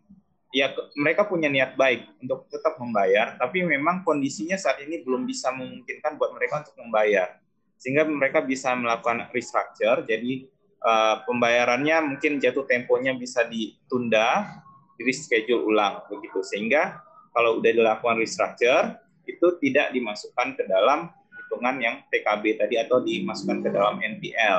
ya 0.54 0.70
mereka 0.94 1.26
punya 1.26 1.50
niat 1.50 1.74
baik 1.74 2.07
untuk 2.22 2.46
tetap 2.46 2.78
membayar, 2.78 3.35
tapi 3.35 3.66
memang 3.66 4.07
kondisinya 4.07 4.54
saat 4.54 4.78
ini 4.87 5.02
belum 5.02 5.26
bisa 5.26 5.50
memungkinkan 5.50 6.14
buat 6.14 6.30
mereka 6.30 6.62
untuk 6.62 6.78
membayar, 6.78 7.42
sehingga 7.74 8.07
mereka 8.07 8.38
bisa 8.38 8.70
melakukan 8.78 9.35
restructure. 9.35 10.07
Jadi 10.07 10.46
uh, 10.78 11.26
pembayarannya 11.26 12.14
mungkin 12.14 12.38
jatuh 12.38 12.70
temponya 12.70 13.18
bisa 13.18 13.42
ditunda, 13.50 14.62
di 14.94 15.02
reschedule 15.07 15.62
ulang 15.66 16.07
begitu, 16.07 16.40
sehingga 16.42 17.02
kalau 17.35 17.59
udah 17.59 17.70
dilakukan 17.74 18.18
restructure 18.22 18.98
itu 19.26 19.57
tidak 19.59 19.90
dimasukkan 19.90 20.54
ke 20.54 20.62
dalam 20.68 21.11
hitungan 21.35 21.76
yang 21.80 21.96
TKB 22.09 22.61
tadi 22.61 22.74
atau 22.78 23.02
dimasukkan 23.02 23.59
ke 23.64 23.70
dalam 23.72 23.98
NPL. 23.98 24.59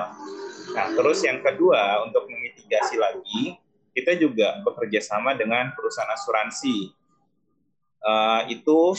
Nah, 0.73 0.85
terus 0.97 1.21
yang 1.23 1.39
kedua 1.39 2.03
untuk 2.03 2.27
memitigasi 2.27 2.97
lagi 2.97 3.55
kita 3.95 4.19
juga 4.19 4.59
bekerja 4.59 4.99
sama 4.99 5.31
dengan 5.31 5.71
perusahaan 5.71 6.11
asuransi. 6.11 6.91
Uh, 8.05 8.43
itu 8.51 8.93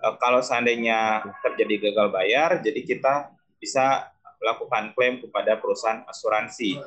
uh, 0.00 0.16
kalau 0.16 0.40
seandainya 0.40 1.20
terjadi 1.44 1.92
gagal 1.92 2.08
bayar, 2.10 2.50
jadi 2.64 2.80
kita 2.80 3.14
bisa 3.60 4.08
melakukan 4.40 4.96
klaim 4.96 5.20
kepada 5.20 5.60
perusahaan 5.60 6.02
asuransi 6.08 6.80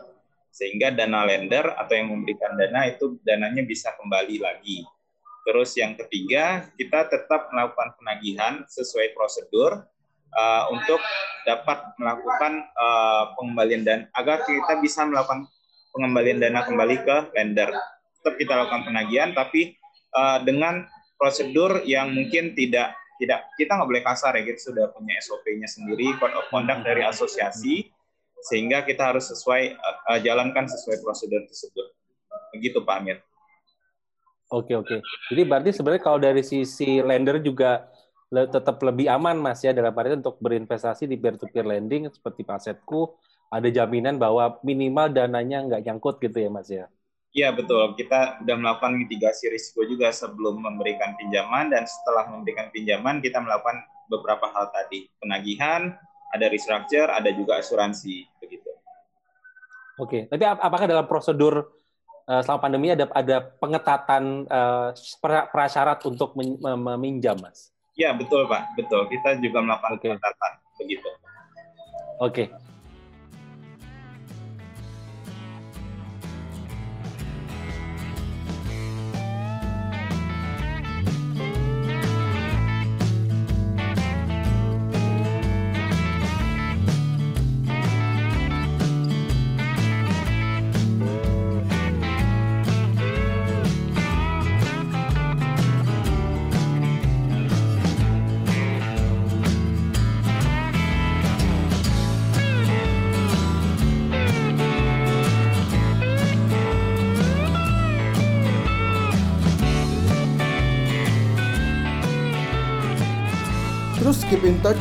sehingga 0.52 0.92
dana 0.92 1.24
lender 1.24 1.64
atau 1.80 1.94
yang 1.96 2.12
memberikan 2.12 2.54
dana 2.60 2.86
itu 2.92 3.18
dananya 3.24 3.64
bisa 3.64 3.96
kembali 3.96 4.38
lagi. 4.44 4.84
Terus 5.48 5.74
yang 5.80 5.98
ketiga, 5.98 6.70
kita 6.78 7.10
tetap 7.10 7.50
melakukan 7.50 7.98
penagihan 7.98 8.62
sesuai 8.70 9.18
prosedur 9.18 9.82
uh, 10.38 10.64
untuk 10.70 11.02
dapat 11.50 11.98
melakukan 11.98 12.68
uh, 12.78 13.34
pengembalian 13.40 13.82
dan 13.82 14.00
agar 14.14 14.46
kita 14.46 14.78
bisa 14.84 15.02
melakukan 15.08 15.50
pengembalian 15.96 16.38
dana 16.38 16.62
kembali 16.62 16.96
ke 17.02 17.18
lender. 17.34 17.74
Tetap 18.22 18.38
kita 18.38 18.54
lakukan 18.54 18.86
penagihan, 18.86 19.34
tapi 19.34 19.74
uh, 20.14 20.46
dengan 20.46 20.86
prosedur 21.18 21.82
yang 21.90 22.14
mungkin 22.14 22.54
tidak 22.54 22.94
tidak 23.22 23.46
kita 23.54 23.78
nggak 23.78 23.90
boleh 23.90 24.02
kasar 24.02 24.34
ya 24.34 24.42
kita 24.42 24.58
sudah 24.58 24.90
punya 24.90 25.14
SOP-nya 25.22 25.70
sendiri 25.70 26.18
code 26.18 26.34
of 26.34 26.50
conduct 26.50 26.82
dari 26.82 27.06
asosiasi 27.06 27.94
sehingga 28.50 28.82
kita 28.86 29.14
harus 29.14 29.30
sesuai 29.30 29.78
uh, 29.78 30.20
jalankan 30.22 30.66
sesuai 30.66 31.02
prosedur 31.06 31.46
tersebut 31.46 31.88
begitu 32.56 32.82
Pak 32.82 32.96
Amir. 33.02 33.18
Oke 34.52 34.76
oke. 34.76 35.00
Jadi 35.32 35.42
berarti 35.48 35.70
sebenarnya 35.72 36.04
kalau 36.04 36.20
dari 36.20 36.44
sisi 36.44 37.00
lender 37.00 37.40
juga 37.40 37.88
le- 38.28 38.52
tetap 38.52 38.84
lebih 38.84 39.08
aman 39.08 39.40
mas 39.40 39.64
ya 39.64 39.72
dalam 39.72 39.96
arti 39.96 40.20
untuk 40.20 40.36
berinvestasi 40.44 41.08
di 41.08 41.16
peer-to-peer 41.16 41.64
lending 41.64 42.12
seperti 42.12 42.44
Pasetku 42.44 43.16
ada 43.52 43.68
jaminan 43.68 44.20
bahwa 44.20 44.60
minimal 44.64 45.12
dananya 45.12 45.64
nggak 45.68 45.84
nyangkut 45.88 46.20
gitu 46.20 46.36
ya 46.40 46.50
mas 46.52 46.68
ya. 46.68 46.88
Iya 47.32 47.56
betul, 47.56 47.96
kita 47.96 48.44
sudah 48.44 48.56
melakukan 48.60 48.92
mitigasi 49.00 49.48
risiko 49.48 49.88
juga 49.88 50.12
sebelum 50.12 50.60
memberikan 50.60 51.16
pinjaman 51.16 51.72
dan 51.72 51.88
setelah 51.88 52.28
memberikan 52.28 52.68
pinjaman 52.76 53.24
kita 53.24 53.40
melakukan 53.40 53.88
beberapa 54.12 54.52
hal 54.52 54.68
tadi, 54.76 55.08
penagihan, 55.16 55.96
ada 56.32 56.46
restructure, 56.48 57.08
ada 57.12 57.30
juga 57.32 57.60
asuransi 57.60 58.28
begitu. 58.40 58.72
Oke, 60.00 60.26
tapi 60.26 60.44
ap- 60.48 60.64
apakah 60.64 60.88
dalam 60.88 61.06
prosedur 61.06 61.68
eh, 62.26 62.42
selama 62.42 62.60
pandemi 62.64 62.90
ada 62.90 63.06
ada 63.12 63.38
pengetatan 63.60 64.48
pra- 65.20 65.48
prasyarat 65.52 66.00
untuk 66.08 66.34
meminjam 66.36 67.36
mas? 67.38 67.70
Ya 68.00 68.16
betul 68.16 68.48
Pak, 68.48 68.72
betul. 68.80 69.04
Kita 69.12 69.36
juga 69.38 69.60
melakukan 69.60 70.00
Oke. 70.00 70.08
pengetatan 70.08 70.52
begitu. 70.80 71.10
Oke. 72.18 72.44
Terus 72.50 72.71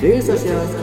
Daily 0.00 0.22
Social 0.22 0.79